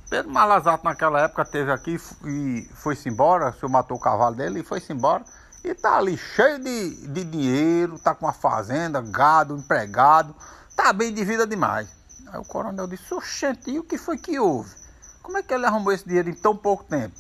[0.09, 4.61] Pedro Malazato naquela época teve aqui e foi-se embora, o senhor matou o cavalo dele
[4.61, 5.25] e foi-se embora.
[5.65, 10.35] E tá ali cheio de, de dinheiro, tá com uma fazenda, gado, empregado,
[10.77, 11.89] tá bem de vida demais.
[12.29, 14.71] Aí o coronel disse, oxente, e o que foi que houve?
[15.23, 17.17] Como é que ele arrumou esse dinheiro em tão pouco tempo?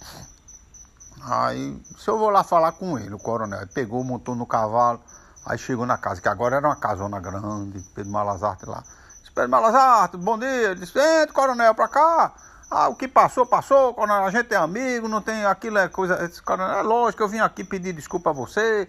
[1.22, 5.00] Aí, se eu vou lá falar com ele, o coronel, pegou, montou no cavalo,
[5.46, 8.82] aí chegou na casa, que agora era uma casona grande, Pedro Malazarte lá.
[9.20, 10.70] Disse, Pedro Malazarte, bom dia.
[10.70, 12.32] Ele disse, entra, coronel, pra cá.
[12.70, 16.24] Ah, o que passou, passou, coronel, a gente é amigo, não tem aquilo, é coisa.
[16.24, 18.88] Esse coronel, é lógico, eu vim aqui pedir desculpa a você.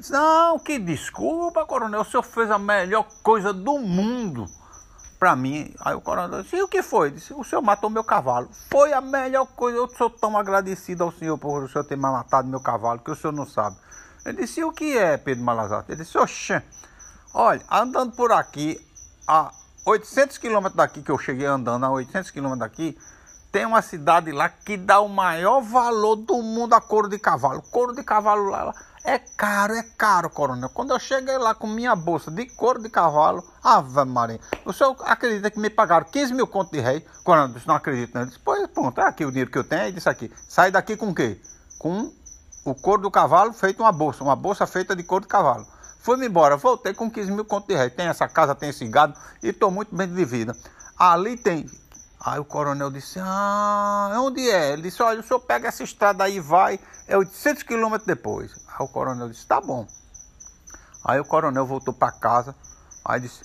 [0.00, 4.46] disse, não, que desculpa, coronel, o senhor fez a melhor coisa do mundo
[5.18, 5.74] para mim.
[5.80, 7.10] Aí o coronel disse, e o que foi?
[7.10, 8.48] Disse, o senhor matou meu cavalo.
[8.70, 12.48] Foi a melhor coisa, eu sou tão agradecido ao senhor por o senhor ter matado
[12.48, 13.76] meu cavalo, que o senhor não sabe.
[14.26, 15.92] Ele disse, o que é, Pedro Malazarte?
[15.92, 16.60] Ele disse, oxe,
[17.32, 18.76] olha, andando por aqui,
[19.26, 19.52] a
[19.84, 22.98] 800 quilômetros daqui, que eu cheguei andando a 800 quilômetros daqui,
[23.52, 27.62] tem uma cidade lá que dá o maior valor do mundo a couro de cavalo.
[27.70, 30.68] Couro de cavalo lá, é caro, é caro, coronel.
[30.70, 34.96] Quando eu cheguei lá com minha bolsa de couro de cavalo, Ave Maria, o senhor
[35.04, 37.06] acredita que me pagaram 15 mil contos de rei?
[37.22, 38.22] Coronel disse, não acredito, não.
[38.22, 39.86] Ele disse, pois pronto, é aqui o dinheiro que eu tenho.
[39.86, 41.40] E disse aqui, sai daqui com o quê?
[41.78, 42.12] Com
[42.70, 45.66] o couro do cavalo feito uma bolsa, uma bolsa feita de couro de cavalo.
[46.00, 47.90] Fui-me embora, voltei com 15 mil contos de rei.
[47.90, 50.56] Tem essa casa, tem esse gado e estou muito bem de vida.
[50.98, 51.66] Ali tem
[52.26, 54.72] Aí o coronel disse, ah, onde é?
[54.72, 58.50] Ele disse, olha, o senhor pega essa estrada aí e vai, é 800 quilômetros depois.
[58.66, 59.86] Aí o coronel disse, tá bom.
[61.04, 62.52] Aí o coronel voltou para casa,
[63.04, 63.44] aí disse,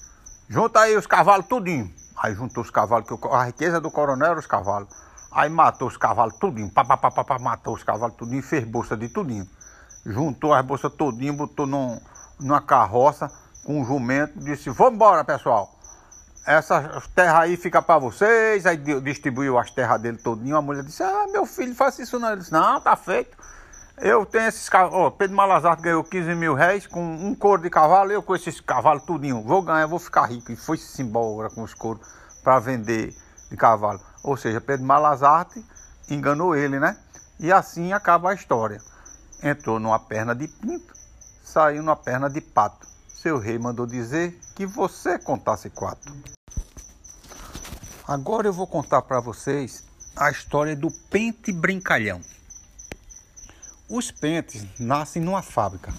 [0.50, 1.94] junta aí os cavalos tudinho.
[2.18, 4.90] Aí juntou os cavalos, que a riqueza do coronel era os cavalos.
[5.32, 8.66] Aí matou os cavalos tudinho, pá, pá, pá, pá, pá matou os cavalos tudinho fez
[8.66, 9.48] bolsa de tudinho.
[10.06, 12.00] Juntou as bolsas tudinho, botou num,
[12.40, 13.32] numa carroça
[13.64, 15.70] com um jumento, disse, vamos embora pessoal.
[16.46, 18.66] essa terra aí fica para vocês.
[18.66, 20.58] Aí distribuiu as terras dele todinho.
[20.58, 22.30] A mulher disse: Ah, meu filho, faça isso não.
[22.30, 23.38] Ele disse: Não, tá feito.
[23.98, 25.08] Eu tenho esses cavalos.
[25.08, 28.12] Oh, Pedro Malazar ganhou 15 mil reais com um couro de cavalo.
[28.12, 29.44] Eu com esses cavalos tudinho.
[29.44, 30.52] Vou ganhar, vou ficar rico.
[30.52, 32.06] E foi-se embora com os couros
[32.44, 33.16] para vender
[33.50, 34.00] de cavalo.
[34.24, 35.64] Ou seja, Pedro Malazarte
[36.10, 36.98] enganou ele, né?
[37.40, 38.82] E assim acaba a história.
[39.42, 40.94] Entrou numa perna de pinto,
[41.44, 42.86] saiu numa perna de pato.
[43.08, 46.14] Seu rei mandou dizer que você contasse quatro.
[48.08, 49.84] Agora eu vou contar para vocês
[50.16, 52.22] a história do pente brincalhão.
[53.90, 55.94] Os pentes nascem numa fábrica.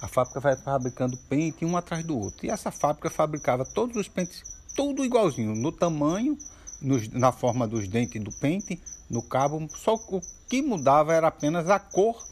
[0.00, 2.46] A fábrica vai fabricando pente um atrás do outro.
[2.46, 4.42] E essa fábrica fabricava todos os pentes,
[4.74, 6.38] tudo igualzinho, no tamanho,
[6.80, 9.68] nos, na forma dos dentes do pente, no cabo.
[9.76, 12.24] Só o que mudava era apenas a cor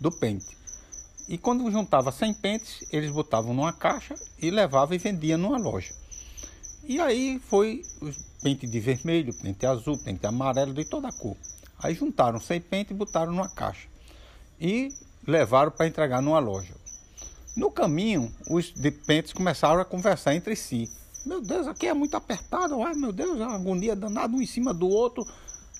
[0.00, 0.56] do pente.
[1.28, 5.94] E quando juntava 100 pentes, eles botavam numa caixa e levavam e vendiam numa loja.
[6.86, 7.82] E aí foi
[8.42, 11.36] pente de vermelho, pente azul, pente amarelo, de toda a cor.
[11.78, 13.88] Aí juntaram 100 pentes e botaram numa caixa.
[14.60, 14.90] E
[15.26, 16.74] levaram para entregar numa loja.
[17.56, 18.72] No caminho, os
[19.06, 20.90] pentes começaram a conversar entre si.
[21.26, 22.82] Meu Deus, aqui é muito apertado.
[22.82, 25.26] Ai, meu Deus, a agonia danada um em cima do outro.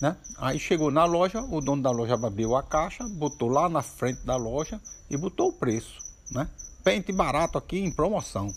[0.01, 0.17] Né?
[0.39, 4.25] Aí chegou na loja, o dono da loja abriu a caixa, botou lá na frente
[4.25, 5.99] da loja e botou o preço,
[6.33, 6.49] né?
[6.83, 8.53] Pente barato aqui em promoção.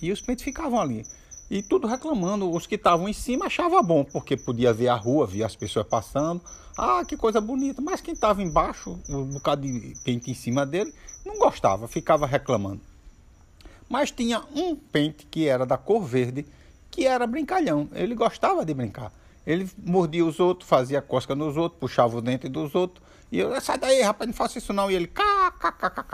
[0.00, 1.06] E os pentes ficavam ali.
[1.50, 2.50] E tudo reclamando.
[2.50, 5.86] Os que estavam em cima achavam bom, porque podia ver a rua, via as pessoas
[5.86, 6.40] passando.
[6.76, 7.80] Ah, que coisa bonita.
[7.80, 10.92] Mas quem estava embaixo, um bocado de pente em cima dele,
[11.24, 12.80] não gostava, ficava reclamando.
[13.92, 16.46] Mas tinha um pente que era da cor verde,
[16.90, 17.90] que era brincalhão.
[17.92, 19.12] Ele gostava de brincar.
[19.46, 23.06] Ele mordia os outros, fazia cosca nos outros, puxava o dente dos outros.
[23.30, 24.90] E eu, sai daí, rapaz, não faça isso não.
[24.90, 25.52] E ele, cá.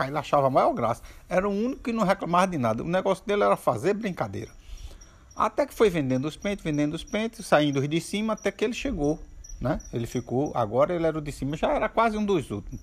[0.05, 1.01] Ele achava a maior graça.
[1.29, 2.83] Era o único que não reclamava de nada.
[2.83, 4.51] O negócio dele era fazer brincadeira.
[5.33, 8.73] Até que foi vendendo os pentes, vendendo os pentes, saindo de cima, até que ele
[8.73, 9.17] chegou,
[9.61, 9.79] né?
[9.93, 12.81] Ele ficou, agora ele era o de cima, já era quase um dos últimos.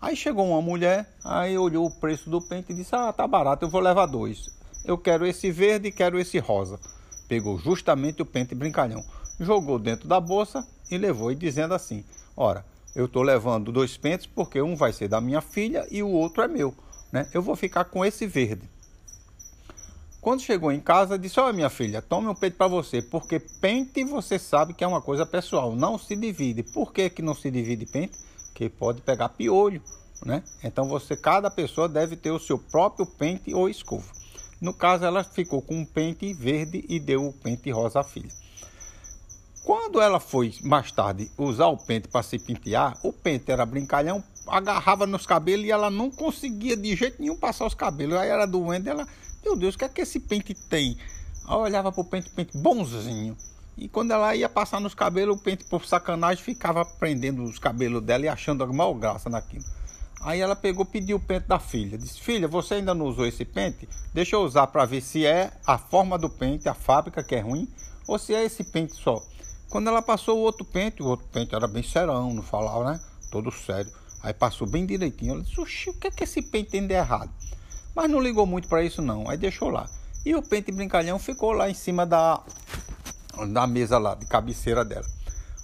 [0.00, 3.64] Aí chegou uma mulher, aí olhou o preço do pente e disse: Ah, tá barato,
[3.64, 4.50] eu vou levar dois.
[4.84, 6.80] Eu quero esse verde e quero esse rosa.
[7.28, 9.04] Pegou justamente o pente brincalhão
[9.40, 12.04] jogou dentro da bolsa e levou, e dizendo assim:
[12.36, 16.08] Ora, eu estou levando dois pentes porque um vai ser da minha filha e o
[16.08, 16.74] outro é meu.
[17.10, 17.28] Né?
[17.32, 18.68] Eu vou ficar com esse verde.
[20.20, 24.04] Quando chegou em casa, disse: Olha, minha filha, tome um pente para você, porque pente
[24.04, 26.62] você sabe que é uma coisa pessoal, não se divide.
[26.62, 28.18] Por que, que não se divide pente?
[28.50, 29.82] Porque pode pegar piolho,
[30.24, 30.42] né?
[30.62, 34.06] Então você, cada pessoa deve ter o seu próprio pente ou escova.
[34.60, 38.28] No caso, ela ficou com um pente verde e deu o pente rosa à filha.
[39.64, 44.22] Quando ela foi mais tarde usar o pente para se pentear, o pente era brincalhão,
[44.46, 48.16] agarrava nos cabelos e ela não conseguia de jeito nenhum passar os cabelos.
[48.16, 49.06] Aí era doendo, ela,
[49.44, 50.96] meu Deus, o que é que esse pente tem?
[51.46, 53.36] Aí olhava pro pente, pente bonzinho.
[53.80, 58.02] E quando ela ia passar nos cabelos, o pente, por sacanagem, ficava prendendo os cabelos
[58.02, 59.64] dela e achando a maior graça naquilo.
[60.20, 61.96] Aí ela pegou, pediu o pente da filha.
[61.96, 63.88] Disse: Filha, você ainda não usou esse pente?
[64.12, 67.40] Deixa eu usar para ver se é a forma do pente, a fábrica que é
[67.40, 67.66] ruim,
[68.06, 69.18] ou se é esse pente só.
[69.70, 73.00] Quando ela passou o outro pente, o outro pente era bem serão, não falava, né?
[73.30, 73.90] Todo sério.
[74.22, 75.32] Aí passou bem direitinho.
[75.32, 77.30] Ela disse, oxi, o que é que esse pente tem de errado?
[77.96, 79.26] Mas não ligou muito para isso não.
[79.30, 79.88] Aí deixou lá.
[80.26, 82.42] E o pente brincalhão ficou lá em cima da,
[83.46, 85.06] da mesa lá, de cabeceira dela.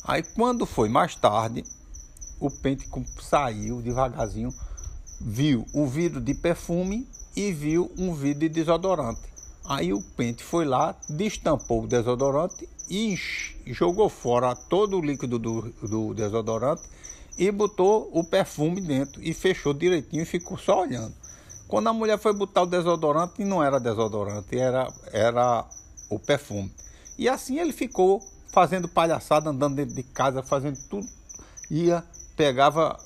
[0.04, 1.64] Aí quando foi mais tarde,
[2.38, 2.88] o pente
[3.20, 4.52] saiu devagarzinho,
[5.20, 9.22] viu o vidro de perfume e viu um vidro de desodorante.
[9.68, 13.18] Aí o pente foi lá, destampou o desodorante e
[13.66, 16.82] jogou fora todo o líquido do, do desodorante
[17.36, 21.14] e botou o perfume dentro e fechou direitinho e ficou só olhando.
[21.66, 25.64] Quando a mulher foi botar o desodorante, não era desodorante, era, era
[26.08, 26.72] o perfume.
[27.18, 28.20] E assim ele ficou
[28.52, 31.06] fazendo palhaçada, andando dentro de casa, fazendo tudo.
[31.70, 32.04] Ia,
[32.36, 32.96] pegava,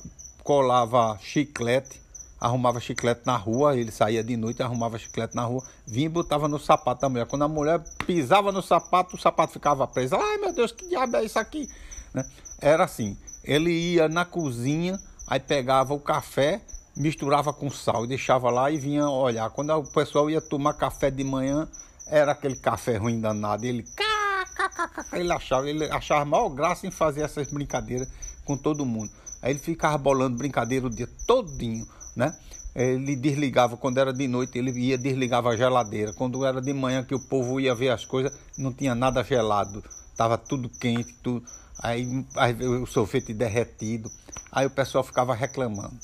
[0.42, 2.01] colava chiclete
[2.40, 6.49] arrumava chiclete na rua, ele saía de noite, arrumava chiclete na rua, vinha e botava
[6.49, 7.27] no sapato da mulher.
[7.27, 10.16] Quando a mulher pisava no sapato, o sapato ficava preso.
[10.16, 11.68] Ai meu Deus, que diabo é isso aqui?
[12.14, 12.25] Né?
[12.61, 16.62] Era assim, ele ia na cozinha, aí pegava o café,
[16.96, 19.51] misturava com sal e deixava lá e vinha olhar.
[19.51, 21.68] Quando o pessoal ia tomar café de manhã,
[22.11, 23.64] era aquele café ruim danado.
[23.64, 23.85] Ele,
[25.12, 28.09] ele achava, ele achava maior graça em fazer essas brincadeiras
[28.44, 29.11] com todo mundo.
[29.42, 32.37] Aí ele ficava bolando brincadeira o dia todinho né?
[32.75, 36.12] Ele desligava quando era de noite, ele ia desligava a geladeira.
[36.12, 39.83] Quando era de manhã que o povo ia ver as coisas, não tinha nada gelado,
[40.11, 41.44] estava tudo quente, tudo.
[41.83, 44.11] Aí, aí o sorvete derretido.
[44.53, 45.96] Aí o pessoal ficava reclamando,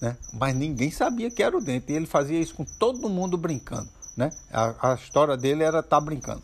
[0.00, 0.16] né?
[0.34, 1.92] Mas ninguém sabia que era o dente.
[1.92, 4.30] E ele fazia isso com todo mundo brincando, né?
[4.52, 6.42] A, a história dele era estar tá brincando.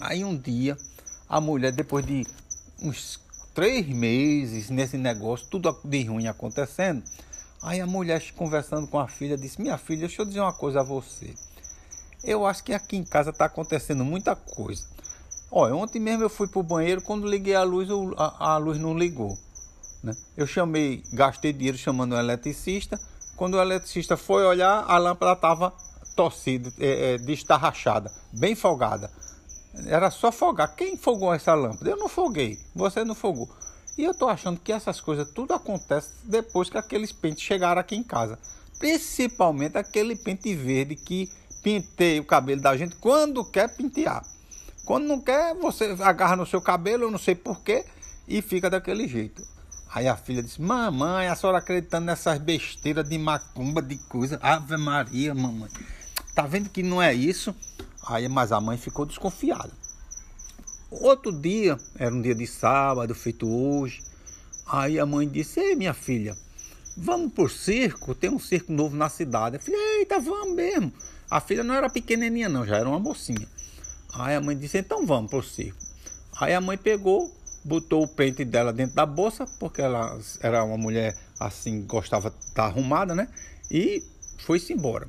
[0.00, 0.76] Aí um dia,
[1.28, 2.24] a mulher, depois de
[2.82, 3.20] uns
[3.54, 7.02] três meses nesse negócio, tudo de ruim acontecendo,
[7.62, 10.80] aí a mulher conversando com a filha disse: Minha filha, deixa eu dizer uma coisa
[10.80, 11.34] a você.
[12.24, 14.84] Eu acho que aqui em casa está acontecendo muita coisa.
[15.50, 18.78] Olha, ontem mesmo eu fui para o banheiro, quando liguei a luz, a, a luz
[18.78, 19.36] não ligou.
[20.02, 20.14] Né?
[20.36, 22.98] Eu chamei, gastei dinheiro chamando um eletricista.
[23.36, 25.72] Quando o eletricista foi olhar, a lâmpada estava
[26.18, 29.08] torcida, é, é, destarrachada, bem folgada.
[29.86, 30.74] Era só folgar.
[30.74, 31.88] Quem fogou essa lâmpada?
[31.88, 32.58] Eu não foguei.
[32.74, 33.48] Você não fogou.
[33.96, 37.94] E eu estou achando que essas coisas tudo acontece depois que aqueles pentes chegaram aqui
[37.94, 38.36] em casa.
[38.80, 41.30] Principalmente aquele pente verde que
[41.62, 44.24] penteia o cabelo da gente quando quer pentear.
[44.84, 47.84] Quando não quer, você agarra no seu cabelo, eu não sei porquê,
[48.26, 49.40] e fica daquele jeito.
[49.94, 54.38] Aí a filha disse: Mamãe, a senhora acreditando nessas besteiras de macumba, de coisa.
[54.42, 55.68] Ave Maria, mamãe.
[56.38, 57.52] Tá vendo que não é isso?
[58.06, 59.72] Aí, mas a mãe ficou desconfiada.
[60.88, 64.00] Outro dia, era um dia de sábado, feito hoje.
[64.64, 66.36] Aí a mãe disse: Ei, minha filha,
[66.96, 68.14] vamos pro circo?
[68.14, 69.56] Tem um circo novo na cidade.
[69.56, 70.92] Eu falei: Eita, vamos mesmo.
[71.28, 73.48] A filha não era pequenininha, não, já era uma mocinha.
[74.14, 75.80] Aí a mãe disse: então vamos pro circo.
[76.40, 77.28] Aí a mãe pegou,
[77.64, 82.38] botou o pente dela dentro da bolsa, porque ela era uma mulher assim, gostava de
[82.44, 83.26] estar arrumada, né?
[83.68, 84.04] E
[84.38, 85.08] foi-se embora.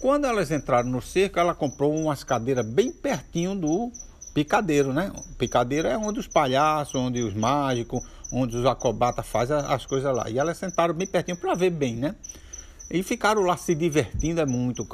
[0.00, 3.90] Quando elas entraram no circo, ela comprou umas cadeiras bem pertinho do
[4.34, 5.12] picadeiro, né?
[5.38, 8.02] Picadeiro é onde os palhaços, onde os mágicos,
[8.32, 10.28] onde os acrobatas fazem as coisas lá.
[10.28, 12.14] E elas sentaram bem pertinho para ver bem, né?
[12.90, 14.86] E ficaram lá se divertindo é muito,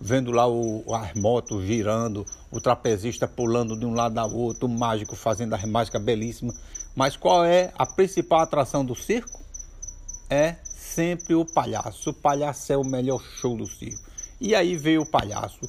[0.00, 4.70] vendo lá o, as motos girando, o trapezista pulando de um lado ao outro, o
[4.70, 6.56] mágico fazendo as mágicas belíssimas.
[6.94, 9.38] Mas qual é a principal atração do circo?
[10.30, 12.10] É sempre o palhaço.
[12.10, 14.02] O palhaço é o melhor show do circo.
[14.40, 15.60] E aí veio o palhaço.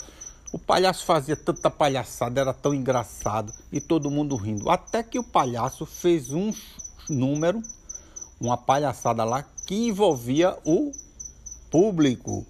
[0.52, 4.70] O palhaço fazia tanta palhaçada, era tão engraçado e todo mundo rindo.
[4.70, 6.54] Até que o palhaço fez um
[7.10, 7.62] número,
[8.40, 10.92] uma palhaçada lá que envolvia o
[11.70, 12.46] público.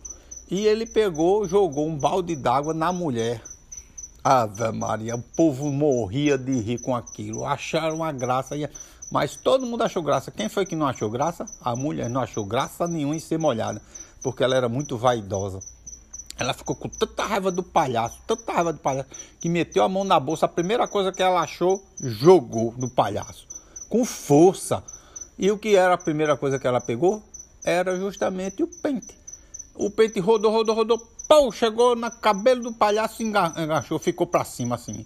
[0.49, 3.41] E ele pegou, jogou um balde d'água na mulher.
[4.23, 7.45] Ave Maria, o povo morria de rir com aquilo.
[7.45, 8.55] Acharam uma graça,
[9.11, 10.31] mas todo mundo achou graça.
[10.31, 11.45] Quem foi que não achou graça?
[11.61, 13.81] A mulher não achou graça nenhuma em ser molhada,
[14.21, 15.59] porque ela era muito vaidosa.
[16.39, 20.03] Ela ficou com tanta raiva do palhaço, tanta raiva do palhaço, que meteu a mão
[20.03, 20.45] na bolsa.
[20.45, 23.47] A primeira coisa que ela achou, jogou no palhaço,
[23.89, 24.83] com força.
[25.37, 27.23] E o que era a primeira coisa que ela pegou?
[27.67, 29.13] era justamente o pente.
[29.75, 34.75] O pente rodou, rodou, rodou, pau, chegou no cabelo do palhaço enganchou, ficou para cima
[34.75, 35.05] assim.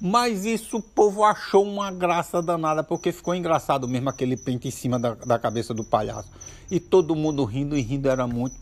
[0.00, 4.70] Mas isso o povo achou uma graça danada, porque ficou engraçado mesmo aquele pente em
[4.70, 6.28] cima da, da cabeça do palhaço.
[6.70, 8.56] E todo mundo rindo e rindo era muito.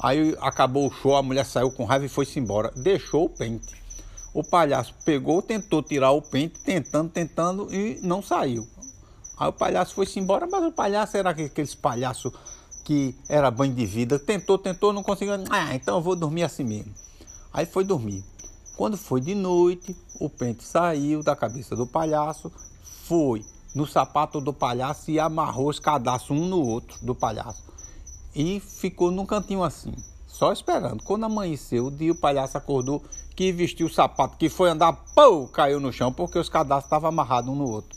[0.00, 2.72] Aí acabou o show, a mulher saiu com raiva e foi-se embora.
[2.76, 3.76] Deixou o pente.
[4.32, 8.66] O palhaço pegou, tentou tirar o pente, tentando, tentando e não saiu.
[9.36, 12.32] Aí o palhaço foi-se embora, mas o palhaço era aqueles palhaços
[12.84, 14.18] que era banho de vida.
[14.18, 15.34] Tentou, tentou, não conseguiu.
[15.50, 16.92] Ah, então eu vou dormir assim mesmo.
[17.52, 18.24] Aí foi dormir.
[18.76, 22.52] Quando foi de noite, o pente saiu da cabeça do palhaço,
[23.04, 27.62] foi no sapato do palhaço e amarrou os cadastros um no outro do palhaço.
[28.34, 29.92] E ficou num cantinho assim,
[30.26, 31.02] só esperando.
[31.02, 33.02] Quando amanheceu, o dia o palhaço acordou,
[33.34, 37.08] que vestiu o sapato, que foi andar, pô, caiu no chão, porque os cadastros estavam
[37.08, 37.96] amarrados um no outro.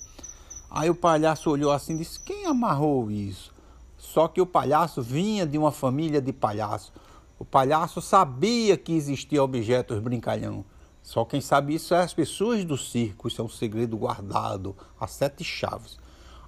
[0.70, 3.54] Aí o palhaço olhou assim e disse: Quem amarrou isso?
[3.98, 6.94] Só que o palhaço vinha de uma família de palhaços.
[7.38, 10.64] O palhaço sabia que existia objetos brincalhão.
[11.04, 15.08] Só quem sabe isso é as pessoas do circo, isso é um segredo guardado, a
[15.08, 15.98] sete chaves.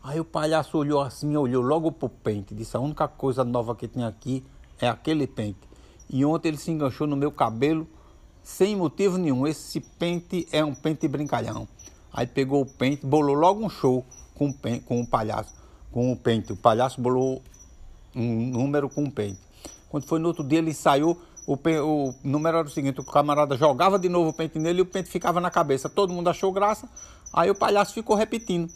[0.03, 3.87] Aí o palhaço olhou assim, olhou logo pro pente, disse: A única coisa nova que
[3.87, 4.43] tem aqui
[4.79, 5.59] é aquele pente.
[6.09, 7.87] E ontem ele se enganchou no meu cabelo
[8.43, 9.47] sem motivo nenhum.
[9.47, 11.67] Esse pente é um pente brincalhão.
[12.11, 15.63] Aí pegou o pente, bolou logo um show com o, pente, com o palhaço
[15.93, 16.51] com o pente.
[16.51, 17.41] O palhaço bolou
[18.15, 19.39] um número com o pente.
[19.87, 21.21] Quando foi no outro dia, ele ensaiou.
[21.45, 24.81] O, o número era o seguinte: o camarada jogava de novo o pente nele e
[24.81, 25.87] o pente ficava na cabeça.
[25.87, 26.89] Todo mundo achou graça.
[27.31, 28.69] Aí o palhaço ficou repetindo.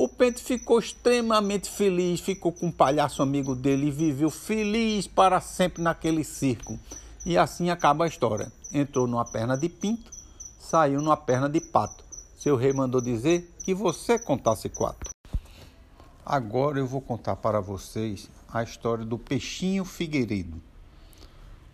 [0.00, 5.40] O Pente ficou extremamente feliz, ficou com um palhaço amigo dele e viveu feliz para
[5.40, 6.78] sempre naquele circo.
[7.26, 8.52] E assim acaba a história.
[8.72, 10.08] Entrou numa perna de pinto,
[10.60, 12.04] saiu numa perna de pato.
[12.38, 15.10] Seu rei mandou dizer que você contasse quatro.
[16.24, 20.62] Agora eu vou contar para vocês a história do Peixinho Figueiredo.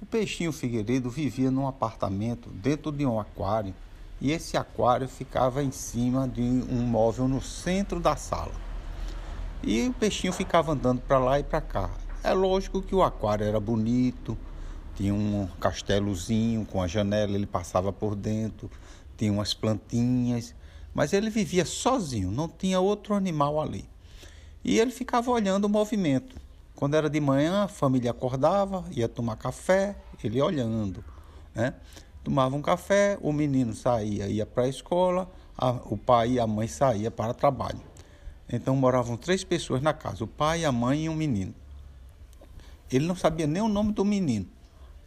[0.01, 3.75] O Peixinho Figueiredo vivia num apartamento dentro de um aquário
[4.25, 8.55] e esse aquário ficava em cima de um móvel no centro da sala.
[9.63, 11.91] E o peixinho ficava andando para lá e para cá.
[12.23, 14.35] É lógico que o aquário era bonito,
[14.97, 18.71] tinha um castelozinho com a janela, ele passava por dentro,
[19.15, 20.55] tinha umas plantinhas,
[20.95, 23.85] mas ele vivia sozinho, não tinha outro animal ali.
[24.65, 26.35] E ele ficava olhando o movimento.
[26.75, 29.95] Quando era de manhã, a família acordava, ia tomar café,
[30.25, 31.05] ele olhando.
[31.55, 31.75] Né?
[32.25, 35.31] Tomava um café, o menino saía, ia para a escola,
[35.85, 37.81] o pai e a mãe saía para o trabalho.
[38.51, 41.55] Então moravam três pessoas na casa, o pai, a mãe e um menino.
[42.91, 44.47] Ele não sabia nem o nome do menino,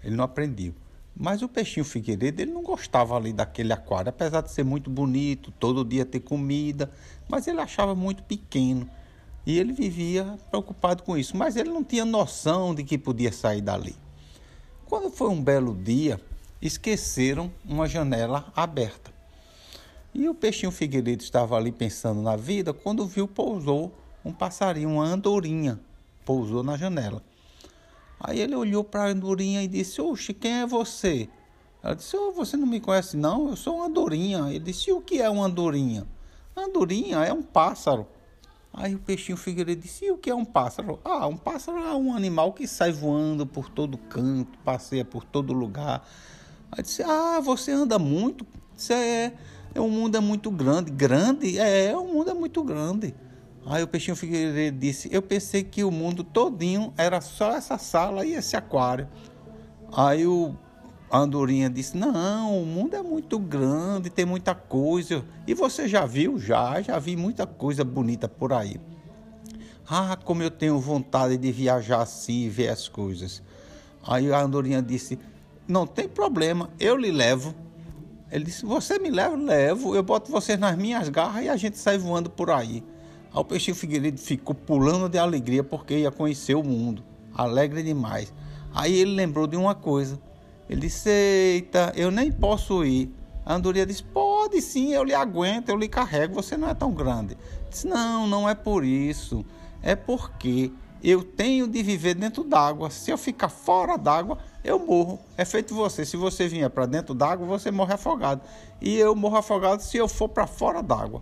[0.03, 0.75] ele não aprendeu.
[1.19, 5.51] Mas o peixinho Figueiredo, ele não gostava ali daquele aquário, apesar de ser muito bonito,
[5.59, 6.91] todo dia ter comida,
[7.27, 8.87] mas ele achava muito pequeno.
[9.43, 13.61] E ele vivia preocupado com isso, mas ele não tinha noção de que podia sair
[13.61, 13.95] dali.
[14.85, 16.21] Quando foi um belo dia,
[16.61, 19.11] esqueceram uma janela aberta.
[20.13, 23.93] E o peixinho Figueiredo estava ali pensando na vida quando viu pousou
[24.25, 25.79] um passarinho, uma andorinha,
[26.25, 27.21] pousou na janela.
[28.19, 31.29] Aí ele olhou para a andorinha e disse: Oxe, quem é você?
[31.83, 33.49] Ela disse: oh, Você não me conhece, não?
[33.49, 34.49] Eu sou uma andorinha.
[34.49, 36.05] Ele disse: O que é uma andorinha?
[36.55, 38.07] Andorinha é um pássaro.
[38.73, 40.99] Aí o peixinho Figueiredo disse: E o que é um pássaro?
[41.05, 45.53] Ah, um pássaro é um animal que sai voando por todo canto, passeia por todo
[45.53, 46.03] lugar.
[46.71, 48.45] Aí disse: Ah, você anda muito?
[48.75, 49.33] Isso é,
[49.73, 50.91] é um mundo é muito grande.
[50.91, 51.57] Grande?
[51.59, 53.13] É, o mundo é muito grande.
[53.65, 58.25] Aí o peixinho Figueiredo disse: Eu pensei que o mundo todinho era só essa sala
[58.25, 59.07] e esse aquário.
[59.91, 60.55] Aí o
[61.09, 65.23] a andorinha disse: Não, o mundo é muito grande, tem muita coisa.
[65.45, 66.37] E você já viu?
[66.37, 68.79] Já, já vi muita coisa bonita por aí.
[69.89, 73.41] Ah, como eu tenho vontade de viajar assim e ver as coisas.
[74.05, 75.17] Aí a andorinha disse:
[75.67, 77.53] Não tem problema, eu lhe levo.
[78.31, 79.35] Ele disse: Você me leva?
[79.35, 82.83] Levo, eu boto vocês nas minhas garras e a gente sai voando por aí.
[83.33, 87.03] Aí o peixinho Figueiredo ficou pulando de alegria porque ia conhecer o mundo.
[87.33, 88.33] Alegre demais.
[88.73, 90.19] Aí ele lembrou de uma coisa
[90.69, 93.13] ele disse: Eita, eu nem posso ir.
[93.45, 96.91] A andorinha disse: Pode sim, eu lhe aguento, eu lhe carrego, você não é tão
[96.91, 97.37] grande.
[97.69, 99.45] Disse: Não, não é por isso.
[99.81, 102.89] É porque eu tenho de viver dentro d'água.
[102.89, 104.37] Se eu ficar fora d'água,
[104.67, 105.17] eu morro.
[105.37, 106.05] É feito você.
[106.05, 108.41] Se você vier para dentro d'água, você morre afogado.
[108.81, 111.21] E eu morro afogado se eu for para fora d'água.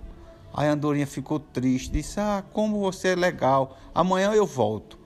[0.52, 3.78] Aí a andorinha ficou triste, disse: Ah, como você é legal.
[3.94, 4.98] Amanhã eu volto.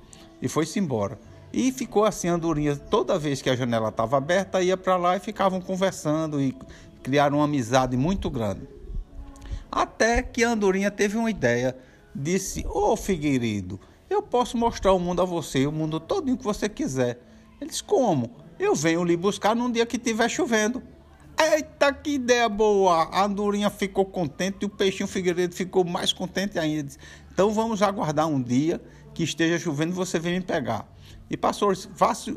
[0.42, 1.20] E foi-se embora.
[1.52, 5.18] E ficou assim a andorinha, toda vez que a janela estava aberta, ia para lá
[5.18, 6.56] e ficavam conversando e
[7.04, 8.68] criaram uma amizade muito grande.
[9.72, 11.76] Até que a andorinha teve uma ideia,
[12.16, 13.80] disse: Ô oh, Figueiredo,
[14.10, 17.29] eu posso mostrar o mundo a você, o mundo todinho que você quiser.
[17.60, 18.32] Ele disse: Como?
[18.60, 20.84] Eu venho lhe buscar num dia que estiver chovendo.
[21.40, 23.04] Eita, que ideia boa!
[23.12, 26.92] A andorinha ficou contente e o peixinho Figueiredo ficou mais contente ainda.
[27.32, 28.82] Então vamos aguardar um dia
[29.14, 30.86] que esteja chovendo e você vem me pegar.
[31.30, 31.72] E passou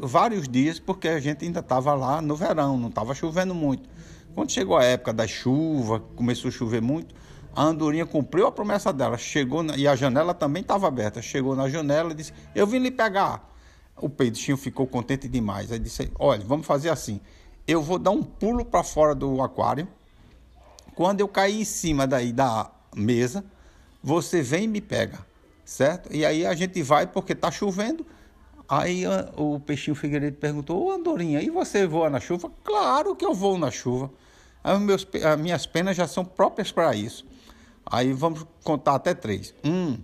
[0.01, 3.89] vários dias porque a gente ainda estava lá no verão, não estava chovendo muito.
[4.35, 7.15] Quando chegou a época da chuva, começou a chover muito,
[7.55, 9.19] a andorinha cumpriu a promessa dela.
[9.19, 11.21] Chegou na, e a janela também estava aberta.
[11.21, 13.52] Chegou na janela e disse: Eu vim lhe pegar.
[13.97, 15.71] O peixinho ficou contente demais.
[15.71, 17.21] Aí disse: Olha, vamos fazer assim.
[17.67, 19.87] Eu vou dar um pulo para fora do aquário.
[20.95, 23.45] Quando eu cair em cima daí da mesa,
[24.03, 25.19] você vem e me pega,
[25.65, 26.15] certo?
[26.15, 28.05] E aí a gente vai porque está chovendo
[28.75, 29.05] Aí
[29.37, 32.51] o peixinho Figueiredo perguntou: Ô Andorinha, e você voa na chuva?
[32.65, 34.11] Claro que eu vou na chuva.
[34.65, 37.27] Aí meus, as minhas penas já são próprias para isso.
[37.85, 39.55] Aí vamos contar até três.
[39.63, 39.99] Um,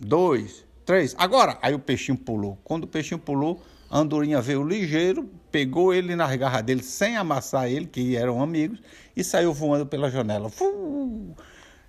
[0.00, 1.14] dois, três.
[1.18, 1.58] Agora!
[1.62, 2.58] Aí o peixinho pulou.
[2.64, 7.68] Quando o peixinho pulou, a andorinha veio ligeiro, pegou ele nas garras dele sem amassar
[7.68, 8.80] ele, que eram amigos,
[9.16, 10.48] e saiu voando pela janela.
[10.50, 11.34] Fuuu!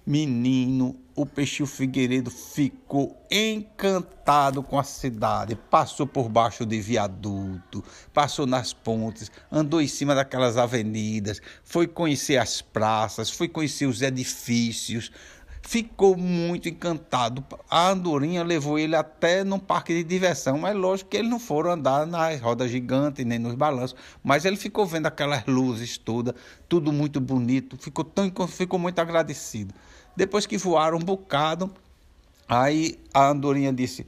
[0.08, 5.56] Menino, o Peixinho Figueiredo ficou encantado com a cidade.
[5.56, 7.84] Passou por baixo de viaduto,
[8.14, 14.04] passou nas pontes, andou em cima daquelas avenidas, foi conhecer as praças, foi conhecer os
[14.04, 15.12] edifícios.
[15.68, 17.44] Ficou muito encantado.
[17.68, 21.72] A andorinha levou ele até num parque de diversão, mas lógico que eles não foram
[21.72, 26.36] andar nas rodas gigantes nem nos balanços, mas ele ficou vendo aquelas luzes todas,
[26.70, 29.74] tudo muito bonito, ficou tão ficou muito agradecido.
[30.16, 31.74] Depois que voaram um bocado,
[32.48, 34.06] aí a andorinha disse: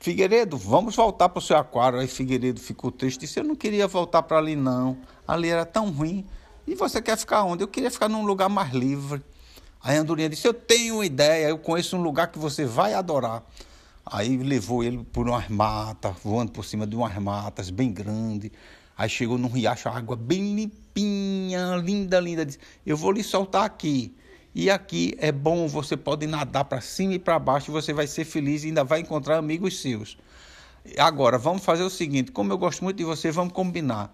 [0.00, 2.00] Figueiredo, vamos voltar para o seu aquário.
[2.00, 4.98] Aí Figueiredo ficou triste, disse: Eu não queria voltar para ali, não.
[5.28, 6.26] Ali era tão ruim.
[6.66, 7.62] E você quer ficar onde?
[7.62, 9.22] Eu queria ficar num lugar mais livre.
[9.82, 12.94] Aí a andorinha disse: Eu tenho uma ideia, eu conheço um lugar que você vai
[12.94, 13.42] adorar.
[14.04, 18.50] Aí levou ele por umas matas, voando por cima de umas matas bem grandes.
[18.96, 22.44] Aí chegou num riacho, água bem limpinha, linda, linda.
[22.44, 24.14] Disse: Eu vou lhe soltar aqui.
[24.54, 28.24] E aqui é bom, você pode nadar para cima e para baixo, você vai ser
[28.24, 30.18] feliz e ainda vai encontrar amigos seus.
[30.96, 34.12] Agora, vamos fazer o seguinte: como eu gosto muito de você, vamos combinar.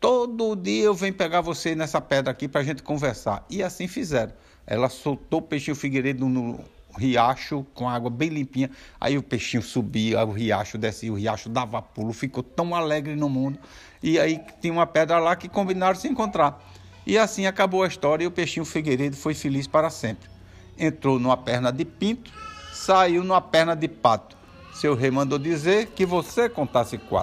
[0.00, 3.44] todo dia eu venho pegar você nessa pedra aqui para a gente conversar.
[3.48, 4.32] E assim fizeram.
[4.66, 6.58] Ela soltou o peixinho Figueiredo no
[6.96, 8.70] riacho com água bem limpinha.
[9.00, 13.28] Aí o peixinho subia, o riacho descia, o riacho dava pulo, ficou tão alegre no
[13.28, 13.58] mundo.
[14.02, 16.62] E aí tinha uma pedra lá que combinaram se encontrar.
[17.06, 20.28] E assim acabou a história e o peixinho Figueiredo foi feliz para sempre.
[20.78, 22.32] Entrou numa perna de pinto,
[22.72, 24.36] saiu numa perna de pato.
[24.74, 27.22] Seu rei mandou dizer que você contasse quatro.